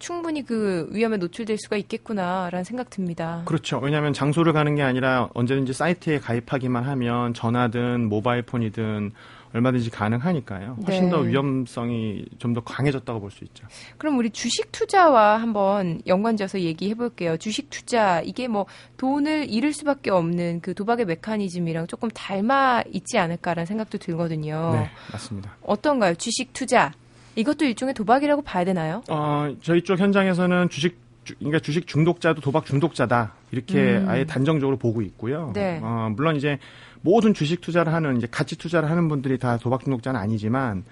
충분히 0.04 0.44
그 0.44 0.90
위험에 0.92 1.16
노출될 1.16 1.58
수가 1.58 1.78
있겠구나라는 1.78 2.66
생각 2.66 2.90
듭니다. 2.90 3.44
그렇죠. 3.46 3.80
왜냐하면 3.80 4.12
장소를 4.12 4.52
가는 4.52 4.76
게 4.76 4.82
아니라 4.82 5.30
언제든지 5.34 5.72
사이트에 5.72 6.20
가입하기만 6.20 6.84
하면 6.84 7.34
전화든 7.34 8.10
모바일 8.10 8.42
폰이든 8.42 9.14
얼마든지 9.54 9.92
가능하니까요. 9.92 10.80
훨씬 10.86 11.06
네. 11.06 11.10
더 11.10 11.20
위험성이 11.20 12.26
좀 12.38 12.54
더 12.54 12.62
강해졌다고 12.62 13.22
볼 13.22 13.32
수 13.32 13.46
있죠. 13.46 13.66
그럼 13.98 14.18
우리 14.18 14.30
주식 14.30 14.74
투자와 14.74 15.38
한번 15.38 16.02
연관지어서 16.06 16.60
얘기해 16.60 16.96
볼게요. 16.96 17.38
주식 17.38 17.70
투자 17.70 18.20
이게 18.22 18.50
뭐 18.50 18.66
돈을 18.98 19.50
잃을 19.50 19.72
수밖에 19.72 20.12
없는 20.12 20.60
그 20.62 20.74
도박의 20.74 21.06
메커니즘이랑 21.06 21.88
조금 21.88 22.10
닮아 22.10 22.84
있지 22.92 23.18
않을까라는 23.18 23.66
생각도 23.66 24.00
들거든요. 24.00 24.72
네, 24.74 24.90
맞습니다. 25.14 25.56
어떤가요? 25.62 26.16
주식 26.16 26.52
투자 26.52 26.92
이것도 27.36 27.66
일종의 27.66 27.94
도박이라고 27.94 28.42
봐야 28.44 28.64
되나요? 28.66 29.02
어, 29.10 29.54
저희 29.62 29.82
쪽 29.84 30.00
현장에서는 30.00 30.70
주식 30.70 30.98
주- 31.24 31.36
그러니까 31.38 31.60
주식 31.60 31.88
중독자도 31.88 32.42
도박 32.42 32.66
중독자다 32.66 33.34
이렇게 33.52 33.98
음. 33.98 34.10
아예 34.10 34.26
단정적으로 34.26 34.78
보고 34.78 35.02
있고요. 35.02 35.52
네. 35.54 35.80
어, 35.82 36.10
물론 36.16 36.36
이제 36.36 36.60
모든 37.02 37.34
주식 37.34 37.62
투자를 37.62 37.94
하는 37.94 38.18
이제 38.18 38.28
가치 38.30 38.58
투자를 38.58 38.90
하는 38.90 39.08
분들이 39.08 39.38
다 39.38 39.58
도박 39.58 39.84
중독자는 39.84 40.20
아니지만 40.20 40.84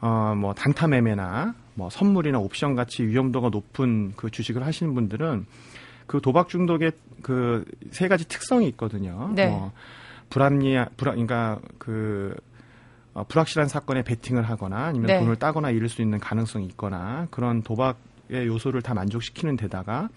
어, 0.00 0.34
뭐 0.36 0.54
단타 0.54 0.86
매매나 0.88 1.54
뭐 1.74 1.90
선물이나 1.90 2.38
옵션 2.38 2.74
같이 2.76 3.02
위험도가 3.04 3.48
높은 3.50 4.12
그 4.16 4.30
주식을 4.30 4.64
하시는 4.64 4.94
분들은 4.94 5.46
그 6.06 6.20
도박 6.20 6.48
중독의 6.48 6.92
그 7.22 7.64
세 7.90 8.06
가지 8.08 8.26
특성이 8.28 8.68
있거든요. 8.68 9.30
네. 9.34 9.48
뭐 9.48 9.72
불합리 10.30 10.74
불합 10.96 11.14
그러니까 11.14 11.58
그 11.78 12.34
어, 13.14 13.24
불확실한 13.24 13.68
사건에 13.68 14.02
베팅을 14.02 14.42
하거나 14.42 14.84
아니면 14.84 15.08
네. 15.08 15.18
돈을 15.20 15.36
따거나 15.36 15.70
잃을 15.70 15.88
수 15.88 16.02
있는 16.02 16.18
가능성이 16.18 16.66
있거나 16.66 17.26
그런 17.30 17.62
도박의 17.62 18.46
요소를 18.46 18.82
다 18.82 18.94
만족시키는 18.94 19.56
데다가 19.56 20.08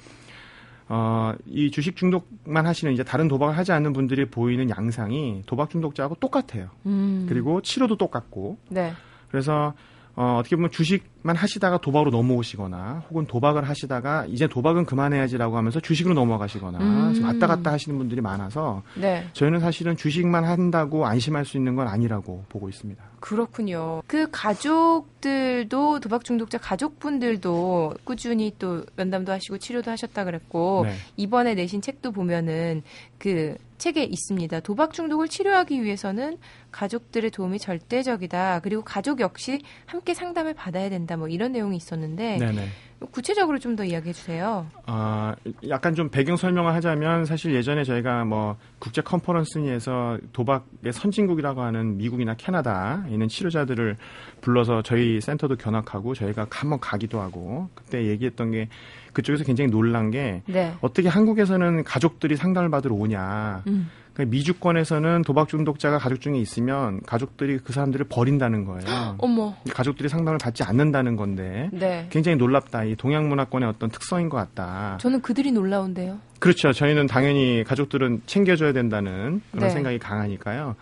어, 0.87 1.33
이 1.45 1.71
주식 1.71 1.95
중독만 1.95 2.65
하시는 2.65 2.93
이제 2.93 3.03
다른 3.03 3.27
도박을 3.27 3.57
하지 3.57 3.71
않는 3.71 3.93
분들이 3.93 4.25
보이는 4.25 4.69
양상이 4.69 5.41
도박 5.45 5.69
중독자하고 5.69 6.15
똑같아요. 6.15 6.69
음. 6.85 7.25
그리고 7.27 7.61
치료도 7.61 7.97
똑같고 7.97 8.57
네. 8.69 8.93
그래서 9.29 9.73
어, 10.15 10.37
어떻게 10.39 10.55
보면 10.55 10.71
주식 10.71 11.03
만 11.25 11.35
하시다가 11.35 11.79
도박으로 11.79 12.11
넘어오시거나 12.11 13.05
혹은 13.09 13.25
도박을 13.25 13.67
하시다가 13.67 14.27
이제 14.27 14.47
도박은 14.47 14.85
그만해야지라고 14.85 15.57
하면서 15.57 15.79
주식으로 15.79 16.13
넘어가시거나 16.13 16.77
음. 16.77 17.23
왔다 17.23 17.47
갔다 17.47 17.71
하시는 17.71 17.97
분들이 17.97 18.21
많아서 18.21 18.83
네. 18.93 19.25
저희는 19.33 19.59
사실은 19.59 19.97
주식만 19.97 20.43
한다고 20.43 21.07
안심할 21.07 21.43
수 21.43 21.57
있는 21.57 21.75
건 21.75 21.87
아니라고 21.87 22.45
보고 22.47 22.69
있습니다. 22.69 23.03
그렇군요. 23.19 24.03
그 24.05 24.27
가족들도 24.31 25.99
도박 25.99 26.23
중독자 26.23 26.59
가족분들도 26.59 27.95
꾸준히 28.03 28.53
또 28.59 28.85
면담도 28.95 29.31
하시고 29.31 29.57
치료도 29.57 29.89
하셨다 29.89 30.25
그랬고 30.25 30.83
네. 30.85 30.93
이번에 31.17 31.55
내신 31.55 31.81
책도 31.81 32.11
보면은 32.11 32.83
그 33.17 33.55
책에 33.77 34.03
있습니다. 34.03 34.59
도박 34.61 34.93
중독을 34.93 35.27
치료하기 35.27 35.83
위해서는 35.83 36.37
가족들의 36.71 37.31
도움이 37.31 37.59
절대적이다. 37.59 38.61
그리고 38.61 38.83
가족 38.83 39.19
역시 39.19 39.61
함께 39.85 40.13
상담을 40.13 40.53
받아야 40.53 40.89
된다. 40.89 41.14
뭐 41.17 41.27
이런 41.27 41.51
내용이 41.51 41.77
있었는데 41.77 42.37
네네. 42.37 42.67
구체적으로 43.11 43.59
좀 43.59 43.75
더 43.75 43.83
이야기해 43.83 44.13
주세요. 44.13 44.65
아, 44.85 45.35
약간 45.67 45.93
좀 45.95 46.07
배경 46.09 46.37
설명을 46.37 46.73
하자면 46.75 47.25
사실 47.25 47.53
예전에 47.53 47.83
저희가 47.83 48.23
뭐 48.23 48.55
국제 48.79 49.01
컨퍼런스에서 49.01 50.17
도박의 50.31 50.93
선진국이라고 50.93 51.61
하는 51.61 51.97
미국이나 51.97 52.35
캐나다 52.35 53.03
있는 53.09 53.27
치료자들을 53.27 53.97
불러서 54.39 54.81
저희 54.81 55.19
센터도 55.19 55.57
견학하고 55.57 56.13
저희가 56.13 56.47
한번 56.49 56.79
가기도 56.79 57.19
하고 57.19 57.67
그때 57.75 58.05
얘기했던 58.05 58.51
게 58.51 58.69
그쪽에서 59.11 59.43
굉장히 59.43 59.69
놀란 59.69 60.09
게 60.09 60.41
네. 60.47 60.73
어떻게 60.81 61.09
한국에서는 61.09 61.83
가족들이 61.83 62.37
상담을 62.37 62.69
받으러 62.69 62.95
오냐. 62.95 63.63
음. 63.67 63.89
그러니까 64.15 64.31
미주권에서는 64.31 65.23
도박 65.23 65.49
중독자가 65.49 65.99
가족 65.99 66.21
중에 66.21 66.39
있으면 66.39 67.01
가족들이 67.05 67.59
그 67.59 67.73
사람들을 67.73 68.05
버린다는 68.09 68.65
거예요. 68.65 69.15
어머. 69.19 69.55
가족들이 69.69 70.07
상담을 70.09 70.39
받지 70.39 70.63
않는다는 70.63 71.17
건데 71.17 71.69
네. 71.73 72.07
굉장히 72.09 72.37
놀랍다. 72.37 72.85
이 72.85 72.95
동양 72.95 73.27
문화권의 73.27 73.67
어떤 73.67 73.89
특성인 73.89 74.29
것 74.29 74.37
같다. 74.37 74.97
저는 75.01 75.21
그들이 75.21 75.51
놀라운데요. 75.51 76.17
그렇죠. 76.39 76.71
저희는 76.71 77.07
당연히 77.07 77.63
가족들은 77.67 78.21
챙겨줘야 78.25 78.71
된다는 78.71 79.41
그런 79.51 79.67
네. 79.67 79.69
생각이 79.69 79.99
강하니까요. 79.99 80.75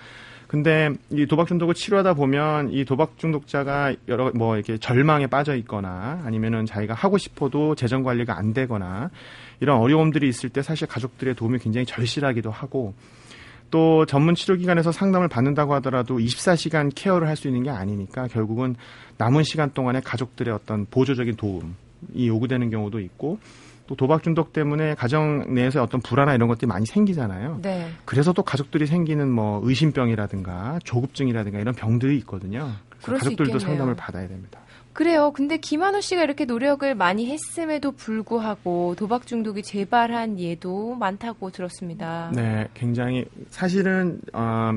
근데 0.47 0.91
이 1.09 1.25
도박 1.25 1.47
중독을 1.47 1.73
치료하다 1.73 2.13
보면 2.13 2.71
이 2.71 2.85
도박 2.85 3.17
중독자가 3.17 3.95
여러 4.07 4.29
뭐 4.35 4.55
이렇게 4.55 4.77
절망에 4.77 5.25
빠져 5.25 5.55
있거나 5.55 6.21
아니면은 6.23 6.67
자기가 6.67 6.93
하고 6.93 7.17
싶어도 7.17 7.73
재정 7.73 8.03
관리가 8.03 8.37
안 8.37 8.53
되거나 8.53 9.09
이런 9.61 9.79
어려움들이 9.79 10.29
있을 10.29 10.49
때 10.49 10.61
사실 10.61 10.87
가족들의 10.87 11.33
도움이 11.33 11.57
굉장히 11.57 11.87
절실하기도 11.87 12.51
하고 12.51 12.93
또 13.73 14.05
전문 14.05 14.35
치료기관에서 14.35 14.91
상담을 14.91 15.27
받는다고 15.27 15.73
하더라도 15.75 16.19
24시간 16.19 16.91
케어를 16.93 17.27
할 17.27 17.33
수 17.35 17.47
있는 17.47 17.63
게 17.63 17.71
아니니까 17.71 18.27
결국은 18.27 18.75
남은 19.17 19.41
시간 19.41 19.71
동안에 19.73 20.01
가족들의 20.01 20.53
어떤 20.53 20.85
보조적인 20.85 21.35
도움이 21.35 22.27
요구되는 22.27 22.69
경우도 22.69 22.99
있고 22.99 23.39
또 23.87 23.95
도박 23.95 24.21
중독 24.21 24.53
때문에 24.53 24.93
가정 24.93 25.55
내에서 25.55 25.81
어떤 25.81 25.99
불안이나 26.01 26.35
이런 26.35 26.47
것들이 26.47 26.67
많이 26.67 26.85
생기잖아요. 26.85 27.61
네. 27.63 27.89
그래서 28.05 28.31
또 28.31 28.43
가족들이 28.43 28.85
생기는 28.85 29.27
뭐 29.31 29.59
의심병이라든가 29.63 30.79
조급증이라든가 30.83 31.59
이런 31.59 31.73
병들이 31.73 32.15
있거든요. 32.19 32.69
그래서 33.01 33.25
수 33.25 33.31
가족들도. 33.31 33.57
상담을 33.57 33.95
받아야 33.95 34.27
됩니다. 34.27 34.59
그래요. 34.93 35.31
근데 35.33 35.57
김한호 35.57 36.01
씨가 36.01 36.23
이렇게 36.23 36.45
노력을 36.45 36.93
많이 36.95 37.29
했음에도 37.29 37.91
불구하고 37.91 38.95
도박 38.95 39.25
중독이 39.25 39.63
재발한 39.63 40.39
예도 40.39 40.95
많다고 40.95 41.49
들었습니다. 41.49 42.31
네, 42.33 42.67
굉장히 42.73 43.25
사실은 43.49 44.19
어, 44.33 44.71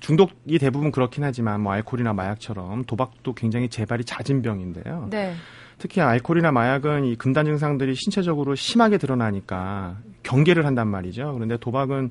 중독이 0.00 0.58
대부분 0.58 0.90
그렇긴 0.90 1.24
하지만 1.24 1.60
뭐 1.60 1.72
알코올이나 1.72 2.12
마약처럼 2.12 2.84
도박도 2.84 3.34
굉장히 3.34 3.68
재발이 3.68 4.04
잦은 4.04 4.42
병인데요. 4.42 5.08
네. 5.10 5.34
특히 5.78 6.00
알코올이나 6.00 6.52
마약은 6.52 7.06
이 7.06 7.16
금단 7.16 7.46
증상들이 7.46 7.94
신체적으로 7.94 8.54
심하게 8.54 8.98
드러나니까 8.98 9.96
경계를 10.22 10.66
한단 10.66 10.88
말이죠. 10.88 11.32
그런데 11.32 11.56
도박은 11.56 12.10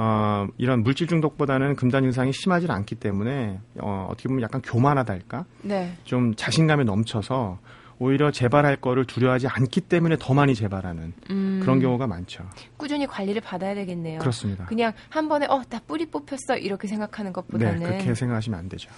어, 0.00 0.46
이런 0.58 0.84
물질 0.84 1.08
중독보다는 1.08 1.74
금단 1.74 2.04
증상이 2.04 2.32
심하지 2.32 2.68
않기 2.70 2.94
때문에 2.94 3.58
어, 3.80 4.06
어떻게 4.08 4.28
보면 4.28 4.42
약간 4.42 4.62
교만하달까? 4.62 5.44
네. 5.62 5.92
좀 6.04 6.36
자신감에 6.36 6.84
넘쳐서 6.84 7.58
오히려 7.98 8.30
재발할 8.30 8.76
거를 8.76 9.04
두려워하지 9.06 9.48
않기 9.48 9.80
때문에 9.80 10.14
더 10.20 10.34
많이 10.34 10.54
재발하는 10.54 11.14
음, 11.30 11.58
그런 11.60 11.80
경우가 11.80 12.06
많죠. 12.06 12.48
꾸준히 12.76 13.08
관리를 13.08 13.40
받아야 13.40 13.74
되겠네요. 13.74 14.20
그렇습니다. 14.20 14.66
그냥 14.66 14.92
한 15.08 15.28
번에 15.28 15.46
어, 15.46 15.62
나 15.68 15.80
뿌리 15.84 16.06
뽑혔어 16.06 16.58
이렇게 16.58 16.86
생각하는 16.86 17.30
네, 17.30 17.34
것보다는 17.34 17.82
그렇게 17.82 18.14
생각하시면 18.14 18.56
안 18.56 18.68
되죠. 18.68 18.88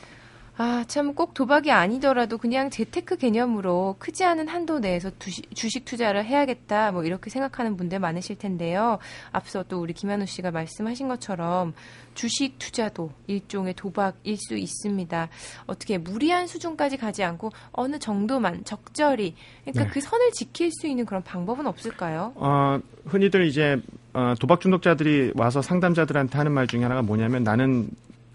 아, 0.63 0.85
참 0.87 1.15
꼭 1.15 1.33
도박이 1.33 1.71
아니더라도 1.71 2.37
그냥 2.37 2.69
재테크 2.69 3.17
개념으로 3.17 3.97
크지 3.99 4.25
않은 4.25 4.47
한도 4.47 4.79
내에서 4.79 5.11
두시- 5.19 5.43
주식 5.55 5.87
투자를 5.87 6.23
해야겠다. 6.27 6.93
뭐 6.93 7.03
이렇게 7.03 7.31
생각하는 7.31 7.79
분들 7.79 7.99
많으실 7.99 8.37
텐데요. 8.37 8.99
앞서 9.33 9.63
또 9.63 9.81
우리 9.81 9.95
김한우 9.95 10.27
씨가 10.27 10.51
말씀하신 10.51 11.09
것처럼 11.09 11.73
주식 12.15 12.59
투자도 12.59 13.11
일종의 13.27 13.73
도박일 13.73 14.37
수 14.37 14.55
있습니다. 14.59 15.29
어떻게 15.67 15.97
무리한 15.97 16.47
수준까지 16.47 16.99
가지 16.99 17.25
않고 17.25 17.53
어느 17.73 17.99
정도만 17.99 18.65
적절히 18.65 19.35
그러니까 19.65 19.85
네. 19.85 19.91
그 19.91 20.01
선을 20.03 20.31
지킬 20.33 20.71
수 20.73 20.87
있는 20.87 21.07
그런 21.07 21.23
방법은 21.23 21.67
없을까요? 21.67 22.33
어, 22.35 22.79
흔히들 23.07 23.47
이제 23.47 23.81
어, 24.13 24.35
도박 24.39 24.61
중독자들이 24.61 25.33
와서 25.37 25.63
상담자들한테 25.63 26.37
하는 26.37 26.53
말 26.53 26.67
중에 26.67 26.83
하나가 26.83 27.01
뭐냐면 27.01 27.45
나는 27.45 27.89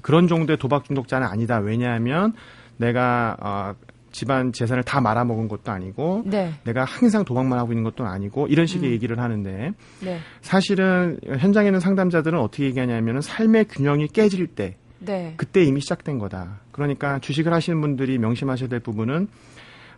그런 0.06 0.28
정도의 0.28 0.58
도박 0.58 0.86
중독자는 0.86 1.26
아니다. 1.26 1.58
왜냐하면 1.58 2.34
내가 2.78 3.36
어, 3.40 3.74
집안 4.12 4.52
재산을 4.52 4.84
다 4.84 5.02
말아먹은 5.02 5.48
것도 5.48 5.72
아니고 5.72 6.22
네. 6.28 6.54
내가 6.64 6.84
항상 6.84 7.26
도박만 7.26 7.58
하고 7.58 7.72
있는 7.72 7.84
것도 7.84 8.06
아니고 8.06 8.46
이런 8.46 8.68
식의 8.68 8.92
얘기를 8.92 9.20
하는데 9.20 9.72
네. 10.02 10.20
사실은 10.42 11.18
현장에 11.26 11.70
있는 11.70 11.80
상담자들은 11.80 12.40
어떻게 12.40 12.66
얘기하냐면은 12.66 13.22
삶의 13.22 13.66
균형이 13.66 14.10
깨질 14.10 14.46
때 14.46 14.78
네. 15.00 15.34
그때 15.38 15.64
이미 15.64 15.82
시작된 15.82 16.20
거다. 16.20 16.60
그러니까 16.72 17.18
주식을 17.18 17.52
하시는 17.52 17.82
분들이 17.82 18.20
명심하셔야 18.20 18.70
될 18.70 18.82
부분은 18.82 19.28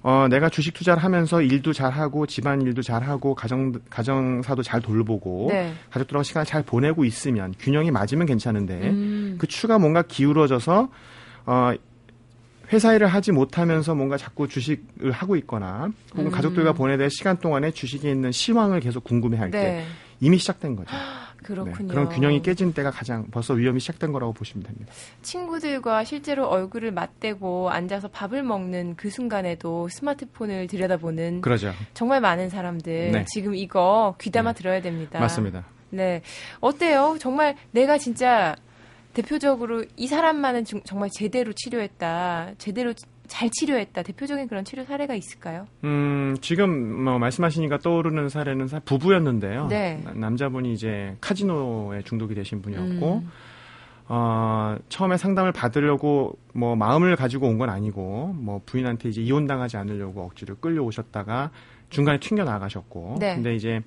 어, 0.03 0.27
내가 0.29 0.49
주식 0.49 0.73
투자를 0.73 1.03
하면서 1.03 1.41
일도 1.41 1.73
잘 1.73 1.91
하고 1.91 2.25
집안 2.25 2.61
일도 2.61 2.81
잘 2.81 3.03
하고 3.03 3.35
가정 3.35 3.73
가정사도 3.89 4.63
잘 4.63 4.81
돌보고 4.81 5.47
네. 5.49 5.73
가족들하고 5.89 6.23
시간을 6.23 6.45
잘 6.45 6.63
보내고 6.63 7.05
있으면 7.05 7.53
균형이 7.59 7.91
맞으면 7.91 8.25
괜찮은데 8.25 8.89
음. 8.91 9.35
그 9.37 9.47
추가 9.47 9.79
뭔가 9.79 10.01
기울어져서 10.03 10.89
어 11.45 11.73
회사 12.71 12.93
일을 12.93 13.07
하지 13.07 13.31
못하면서 13.31 13.95
뭔가 13.95 14.17
자꾸 14.17 14.47
주식을 14.47 15.11
하고 15.11 15.35
있거나 15.37 15.89
혹은 16.11 16.25
음. 16.25 16.31
가족들과 16.31 16.73
보내야 16.73 16.97
될 16.97 17.09
시간 17.09 17.37
동안에 17.37 17.71
주식에 17.71 18.11
있는 18.11 18.31
시황을 18.31 18.81
계속 18.81 19.03
궁금해할 19.03 19.51
때 19.51 19.57
네. 19.57 19.87
이미 20.19 20.37
시작된 20.37 20.75
거죠. 20.75 20.95
네, 21.47 21.53
그렇군요. 21.53 21.87
그런 21.87 22.09
균형이 22.09 22.41
깨진 22.41 22.73
때가 22.73 22.91
가장 22.91 23.25
벌써 23.31 23.53
위험이 23.53 23.79
시작된 23.79 24.11
거라고 24.11 24.33
보시면 24.33 24.65
됩니다. 24.65 24.91
친구들과 25.21 26.03
실제로 26.03 26.47
얼굴을 26.47 26.91
맞대고 26.91 27.69
앉아서 27.69 28.09
밥을 28.09 28.43
먹는 28.43 28.95
그 28.95 29.09
순간에도 29.09 29.87
스마트폰을 29.89 30.67
들여다보는 30.67 31.41
그러죠. 31.41 31.73
정말 31.93 32.21
많은 32.21 32.49
사람들 32.49 33.11
네. 33.11 33.25
지금 33.33 33.55
이거 33.55 34.15
귀담아 34.19 34.53
네. 34.53 34.57
들어야 34.57 34.81
됩니다. 34.81 35.19
맞습니다. 35.19 35.65
네. 35.89 36.21
어때요? 36.59 37.17
정말 37.19 37.55
내가 37.71 37.97
진짜 37.97 38.55
대표적으로 39.13 39.83
이 39.95 40.07
사람만은 40.07 40.65
중- 40.65 40.81
정말 40.83 41.09
제대로 41.11 41.51
치료했다. 41.53 42.51
제대로 42.57 42.93
잘 43.27 43.49
치료했다. 43.49 44.03
대표적인 44.03 44.47
그런 44.47 44.63
치료 44.65 44.83
사례가 44.85 45.13
있을까요? 45.15 45.65
음, 45.83 46.35
지금 46.41 47.03
뭐 47.03 47.19
말씀하시니까 47.19 47.79
떠오르는 47.79 48.29
사례는 48.29 48.67
사- 48.67 48.79
부부였는데요. 48.79 49.67
네. 49.67 50.01
나- 50.03 50.13
남자분이 50.13 50.73
이제 50.73 51.15
카지노에 51.21 52.03
중독이 52.03 52.33
되신 52.35 52.61
분이었고, 52.61 53.15
음. 53.23 53.29
어, 54.09 54.77
처음에 54.89 55.17
상담을 55.17 55.51
받으려고 55.51 56.37
뭐 56.53 56.75
마음을 56.75 57.15
가지고 57.15 57.47
온 57.47 57.57
건 57.57 57.69
아니고, 57.69 58.33
뭐 58.37 58.61
부인한테 58.65 59.09
이제 59.09 59.21
이혼당하지 59.21 59.75
않으려고 59.77 60.21
억지로 60.23 60.55
끌려오셨다가 60.55 61.51
중간에 61.89 62.19
튕겨 62.19 62.43
나가셨고, 62.45 63.17
네. 63.19 63.35
근데 63.35 63.55
이제 63.55 63.81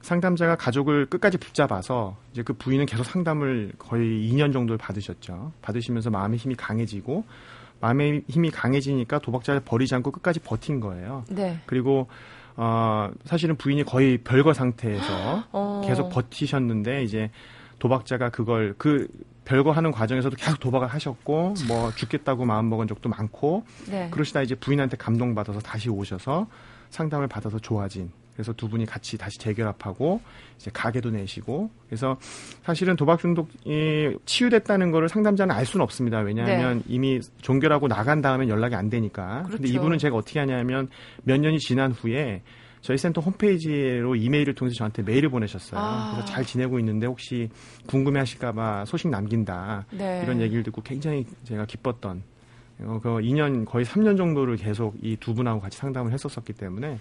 상담자가 0.00 0.56
가족을 0.56 1.06
끝까지 1.06 1.36
붙잡아서 1.38 2.16
이제 2.32 2.42
그 2.42 2.52
부인은 2.54 2.86
계속 2.86 3.04
상담을 3.04 3.72
거의 3.78 4.30
2년 4.32 4.52
정도를 4.52 4.78
받으셨죠. 4.78 5.52
받으시면서 5.60 6.08
마음의 6.10 6.38
힘이 6.38 6.54
강해지고, 6.54 7.24
마음의 7.80 8.22
힘이 8.28 8.50
강해지니까 8.50 9.18
도박자를 9.20 9.60
버리지 9.60 9.94
않고 9.94 10.10
끝까지 10.10 10.40
버틴 10.40 10.80
거예요. 10.80 11.24
네. 11.28 11.60
그리고 11.66 12.08
어 12.56 13.10
사실은 13.24 13.56
부인이 13.56 13.84
거의 13.84 14.18
별거 14.18 14.52
상태에서 14.52 15.44
어. 15.52 15.82
계속 15.86 16.08
버티셨는데 16.10 17.04
이제 17.04 17.30
도박자가 17.78 18.30
그걸 18.30 18.74
그 18.78 19.06
별거 19.44 19.70
하는 19.70 19.92
과정에서도 19.92 20.36
계속 20.36 20.58
도박을 20.60 20.88
하셨고 20.88 21.54
뭐 21.68 21.90
죽겠다고 21.94 22.44
마음 22.44 22.68
먹은 22.68 22.86
적도 22.86 23.08
많고 23.08 23.64
네. 23.88 24.08
그러시다 24.10 24.42
이제 24.42 24.54
부인한테 24.54 24.96
감동받아서 24.96 25.60
다시 25.60 25.88
오셔서 25.88 26.48
상담을 26.90 27.28
받아서 27.28 27.58
좋아진 27.58 28.10
그래서 28.38 28.52
두 28.52 28.68
분이 28.68 28.86
같이 28.86 29.18
다시 29.18 29.36
재결합하고 29.40 30.20
이제 30.58 30.70
가게도 30.72 31.10
내시고 31.10 31.70
그래서 31.88 32.16
사실은 32.62 32.94
도박 32.94 33.18
중독이 33.18 34.16
치유됐다는 34.26 34.92
거를 34.92 35.08
상담자는 35.08 35.52
알 35.52 35.66
수는 35.66 35.82
없습니다. 35.82 36.20
왜냐하면 36.20 36.84
이미 36.86 37.20
종결하고 37.42 37.88
나간 37.88 38.22
다음에 38.22 38.46
연락이 38.46 38.76
안 38.76 38.90
되니까. 38.90 39.42
근데 39.42 39.56
그렇죠. 39.56 39.74
이분은 39.74 39.98
제가 39.98 40.16
어떻게 40.16 40.38
하냐면 40.38 40.88
몇 41.24 41.40
년이 41.40 41.58
지난 41.58 41.90
후에 41.90 42.42
저희 42.80 42.96
센터 42.96 43.20
홈페이지로 43.20 44.14
이메일을 44.14 44.54
통해서 44.54 44.76
저한테 44.76 45.02
메일을 45.02 45.30
보내셨어요. 45.30 45.80
아. 45.80 46.12
그래서 46.12 46.32
잘 46.32 46.44
지내고 46.44 46.78
있는데 46.78 47.08
혹시 47.08 47.48
궁금해하실까봐 47.88 48.84
소식 48.84 49.08
남긴다 49.08 49.86
네. 49.90 50.20
이런 50.22 50.40
얘기를 50.40 50.62
듣고 50.62 50.80
굉장히 50.82 51.26
제가 51.42 51.66
기뻤던 51.66 52.22
어, 52.80 53.00
그 53.02 53.08
2년 53.08 53.64
거의 53.64 53.84
3년 53.84 54.16
정도를 54.16 54.56
계속 54.56 54.94
이 55.02 55.16
두 55.16 55.34
분하고 55.34 55.60
같이 55.60 55.76
상담을 55.78 56.12
했었었기 56.12 56.52
때문에 56.52 56.98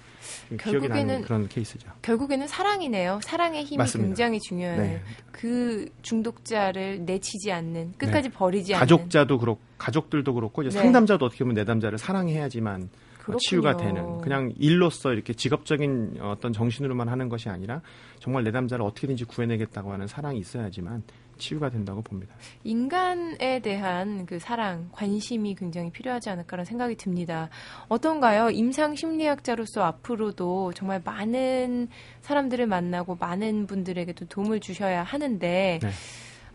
기억이 0.59 0.87
나는 0.87 1.21
그런 1.21 1.47
케이스죠. 1.47 1.89
결국에는 2.01 2.47
사랑이네요. 2.47 3.19
사랑의 3.23 3.63
힘이 3.63 3.77
맞습니다. 3.77 4.07
굉장히 4.07 4.39
중요해요. 4.39 4.77
네. 4.81 5.01
그 5.31 5.87
중독자를 6.01 7.05
내치지 7.05 7.51
않는, 7.51 7.93
끝까지 7.97 8.29
버리지 8.29 8.73
않는. 8.73 8.79
가족자도 8.79 9.37
그렇고 9.37 9.59
가족들도 9.77 10.33
그렇고 10.33 10.63
이제 10.63 10.75
네. 10.75 10.81
상담자도 10.83 11.25
어떻게 11.25 11.43
보면 11.43 11.53
내담자를 11.55 11.99
사랑해야지만 11.99 12.81
어, 12.83 12.87
그렇군요. 13.19 13.37
치유가 13.39 13.77
되는 13.77 14.17
그냥 14.19 14.51
일로서 14.57 15.11
이렇게 15.13 15.33
직업적인 15.33 16.17
어떤 16.21 16.53
정신으로만 16.53 17.09
하는 17.09 17.29
것이 17.29 17.49
아니라 17.49 17.81
정말 18.19 18.43
내담자를 18.45 18.83
어떻게든지 18.85 19.25
구해내겠다고 19.25 19.91
하는 19.91 20.07
사랑이 20.07 20.39
있어야지만 20.39 21.03
치유가 21.37 21.69
된다고 21.69 22.01
봅니다. 22.01 22.35
인간에 22.63 23.59
대한 23.59 24.25
그 24.25 24.39
사랑, 24.39 24.89
관심이 24.91 25.55
굉장히 25.55 25.91
필요하지 25.91 26.29
않을까라는 26.29 26.65
생각이 26.65 26.95
듭니다. 26.95 27.49
어떤가요? 27.87 28.49
임상 28.49 28.95
심리학자로서 28.95 29.83
앞으로도 29.83 30.73
정말 30.73 31.01
많은 31.03 31.87
사람들을 32.21 32.67
만나고 32.67 33.15
많은 33.19 33.67
분들에게도 33.67 34.25
도움을 34.27 34.59
주셔야 34.59 35.03
하는데, 35.03 35.79
네. 35.81 35.89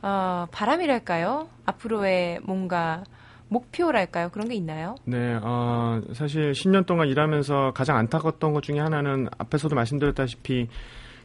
어, 0.02 0.46
바람이랄까요? 0.50 1.48
앞으로의 1.64 2.40
뭔가 2.44 3.04
목표랄까요? 3.52 4.30
그런 4.30 4.48
게 4.48 4.54
있나요? 4.54 4.96
네, 5.04 5.38
어, 5.42 6.00
사실 6.14 6.52
10년 6.52 6.86
동안 6.86 7.08
일하면서 7.08 7.72
가장 7.74 7.98
안타까웠던 7.98 8.52
것 8.52 8.62
중에 8.62 8.78
하나는 8.78 9.28
앞에서도 9.38 9.74
말씀드렸다시피 9.74 10.68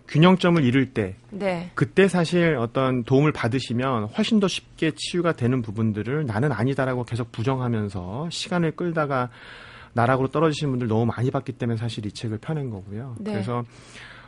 균형점을 0.08 0.64
잃을 0.64 0.94
때 0.94 1.16
네. 1.32 1.70
그때 1.76 2.08
사실 2.08 2.56
어떤 2.56 3.04
도움을 3.04 3.32
받으시면 3.32 4.06
훨씬 4.06 4.40
더 4.40 4.48
쉽게 4.48 4.92
치유가 4.96 5.34
되는 5.34 5.62
부분들을 5.62 6.26
나는 6.26 6.52
아니다라고 6.52 7.04
계속 7.04 7.32
부정하면서 7.32 8.30
시간을 8.30 8.72
끌다가 8.72 9.30
나락으로 9.94 10.30
떨어지시는 10.30 10.72
분들 10.72 10.88
너무 10.88 11.06
많이 11.06 11.32
봤기 11.32 11.54
때문에 11.54 11.78
사실 11.78 12.06
이 12.06 12.12
책을 12.12 12.38
펴낸 12.38 12.70
거고요. 12.70 13.16
네. 13.20 13.34
그래서 13.34 13.64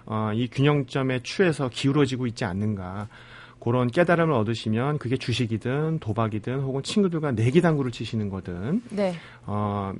어, 0.06 0.32
이 0.34 0.48
균형점에 0.48 1.22
취해서 1.24 1.70
기울어지고 1.70 2.28
있지 2.28 2.44
않는가 2.44 3.08
그런 3.60 3.88
깨달음을 3.88 4.34
얻으시면 4.34 4.98
그게 4.98 5.18
주식이든 5.18 6.00
도박이든 6.00 6.62
혹은 6.62 6.82
친구들과 6.82 7.32
내기당구를 7.32 7.92
치시는 7.92 8.30
거든 8.30 8.82
네. 8.89 9.13
어, 9.46 9.94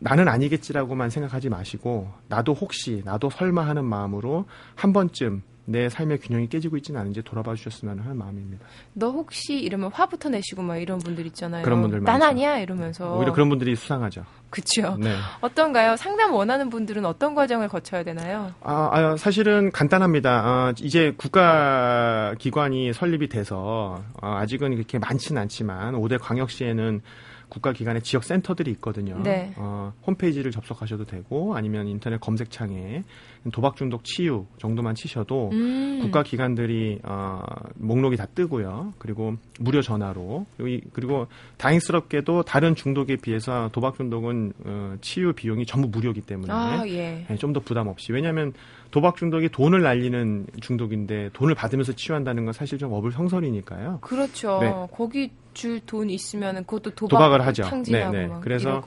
나는 0.00 0.28
아니겠지라고만 0.28 1.10
생각하지 1.10 1.48
마시고 1.48 2.08
나도 2.28 2.52
혹시 2.52 3.02
나도 3.04 3.30
설마 3.30 3.66
하는 3.66 3.84
마음으로 3.84 4.46
한 4.74 4.92
번쯤 4.92 5.42
내 5.66 5.88
삶의 5.88 6.18
균형이 6.18 6.48
깨지고 6.48 6.76
있지는 6.76 7.00
않은지 7.00 7.22
돌아봐 7.22 7.54
주셨으면 7.54 7.98
하는 8.00 8.18
마음입니다. 8.18 8.64
너 8.92 9.10
혹시 9.10 9.58
이러면 9.58 9.90
화부터 9.92 10.28
내시고 10.28 10.62
막 10.62 10.76
이런 10.76 10.98
분들 10.98 11.24
있잖아요. 11.26 11.64
그런 11.64 11.80
분들 11.80 12.02
난 12.02 12.18
많죠. 12.18 12.26
아니야 12.26 12.58
이러면서. 12.58 13.16
오히려 13.16 13.32
그런 13.32 13.48
분들이 13.48 13.74
수상하죠. 13.74 14.24
그쵸. 14.50 14.96
네. 15.00 15.16
어떤가요? 15.40 15.96
상담 15.96 16.34
원하는 16.34 16.68
분들은 16.68 17.04
어떤 17.06 17.34
과정을 17.34 17.68
거쳐야 17.68 18.02
되나요? 18.02 18.52
아, 18.60 18.90
아, 18.92 19.16
사실은 19.16 19.72
간단합니다. 19.72 20.30
아, 20.30 20.72
이제 20.80 21.14
국가 21.16 22.34
기관이 22.38 22.92
설립이 22.92 23.28
돼서 23.28 24.02
아, 24.20 24.38
아직은 24.40 24.74
그렇게 24.74 24.98
많지는 24.98 25.40
않지만 25.42 25.94
5대 25.94 26.18
광역시에는 26.20 27.00
국가기관의 27.48 28.02
지역 28.02 28.24
센터들이 28.24 28.70
있거든요. 28.72 29.18
네. 29.22 29.52
어, 29.56 29.92
홈페이지를 30.06 30.50
접속하셔도 30.50 31.04
되고 31.04 31.54
아니면 31.56 31.86
인터넷 31.88 32.20
검색창에 32.20 33.04
도박 33.52 33.76
중독 33.76 34.04
치유 34.04 34.46
정도만 34.58 34.94
치셔도 34.94 35.50
음. 35.52 36.00
국가기관들이 36.02 37.00
어, 37.04 37.42
목록이 37.76 38.16
다 38.16 38.26
뜨고요. 38.26 38.94
그리고 38.98 39.34
무료 39.60 39.82
전화로 39.82 40.46
그리고, 40.56 40.68
이- 40.68 40.80
그리고 40.92 41.26
다행스럽게도 41.58 42.42
다른 42.44 42.74
중독에 42.74 43.16
비해서 43.16 43.68
도박 43.72 43.96
중독은 43.96 44.52
어, 44.64 44.96
치유 45.00 45.32
비용이 45.32 45.66
전부 45.66 45.88
무료이기 45.88 46.22
때문에 46.22 46.52
아, 46.52 46.84
예. 46.86 47.26
좀더 47.38 47.60
부담 47.60 47.88
없이 47.88 48.12
왜냐하면 48.12 48.52
도박 48.90 49.16
중독이 49.16 49.48
돈을 49.50 49.82
날리는 49.82 50.46
중독인데 50.60 51.30
돈을 51.32 51.54
받으면서 51.54 51.92
치유한다는 51.92 52.44
건 52.44 52.52
사실 52.52 52.78
좀 52.78 52.92
어불성설이니까요. 52.92 53.98
그렇죠. 54.00 54.58
네. 54.60 54.72
거기 54.92 55.30
줄 55.54 55.80
돈 55.86 56.10
있으면 56.10 56.64
그것도 56.64 56.94
도박 56.94 57.16
도박을 57.16 57.46
하죠. 57.46 57.64
네, 57.86 58.08
네. 58.10 58.26
막 58.26 58.40
그래서. 58.40 58.82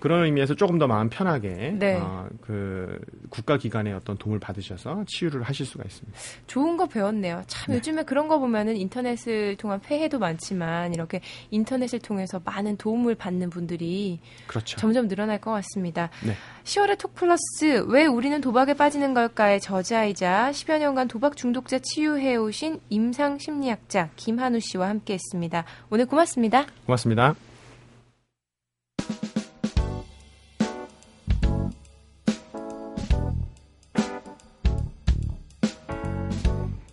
그런 0.00 0.24
의미에서 0.24 0.54
조금 0.54 0.78
더 0.78 0.86
마음 0.86 1.08
편하게 1.08 1.74
네. 1.78 1.98
어, 2.00 2.28
그 2.40 2.98
국가 3.30 3.56
기관의 3.56 3.94
어떤 3.94 4.16
도움을 4.16 4.38
받으셔서 4.40 5.04
치유를 5.06 5.42
하실 5.42 5.66
수가 5.66 5.84
있습니다. 5.86 6.18
좋은 6.46 6.76
거 6.76 6.86
배웠네요. 6.86 7.42
참 7.46 7.72
네. 7.72 7.76
요즘에 7.76 8.02
그런 8.04 8.28
거 8.28 8.38
보면은 8.38 8.76
인터넷을 8.76 9.56
통한 9.56 9.80
폐해도 9.80 10.18
많지만 10.18 10.94
이렇게 10.94 11.20
인터넷을 11.50 11.98
통해서 12.00 12.40
많은 12.44 12.76
도움을 12.76 13.14
받는 13.14 13.50
분들이 13.50 14.20
그렇죠. 14.46 14.76
점점 14.76 15.08
늘어날 15.08 15.40
것 15.40 15.50
같습니다. 15.52 16.10
네. 16.24 16.34
10월의 16.64 16.98
톡 16.98 17.14
플러스 17.14 17.84
왜 17.88 18.06
우리는 18.06 18.40
도박에 18.40 18.74
빠지는 18.74 19.14
걸까의 19.14 19.60
저자이자 19.60 20.50
10여 20.52 20.78
년간 20.78 21.08
도박 21.08 21.36
중독자 21.36 21.78
치유해 21.78 22.36
오신 22.36 22.80
임상 22.88 23.38
심리학자 23.38 24.10
김한우 24.16 24.60
씨와 24.60 24.88
함께했습니다. 24.88 25.64
오늘 26.02 26.08
고맙습니다. 26.08 26.66
고맙습니다. 26.86 27.36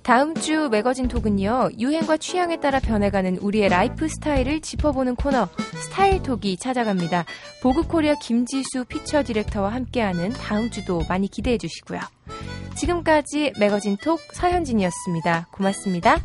다음 0.04 0.34
주 0.34 0.70
매거진 0.70 1.08
톡은요, 1.08 1.70
유행과 1.80 2.18
취향에 2.18 2.60
따라 2.60 2.80
변해가는 2.80 3.38
우리의 3.38 3.70
라이프 3.70 4.08
스타일을 4.08 4.62
짚어보는 4.62 5.16
코너, 5.16 5.48
스타일 5.84 6.22
톡이 6.24 6.58
찾아갑니다. 6.58 7.26
보그 7.62 7.88
코리아 7.88 8.16
김지수 8.16 8.86
피처 8.88 9.24
디렉터와 9.24 9.72
함께하는 9.72 10.34
다음 10.34 10.70
주도 10.72 11.04
많이 11.10 11.28
기대해 11.28 11.58
주시고요. 11.58 12.00
지금까지 12.76 13.54
매거진 13.60 13.98
톡 13.98 14.20
서현진이었습니다. 14.34 15.48
고맙습니다. 15.52 16.20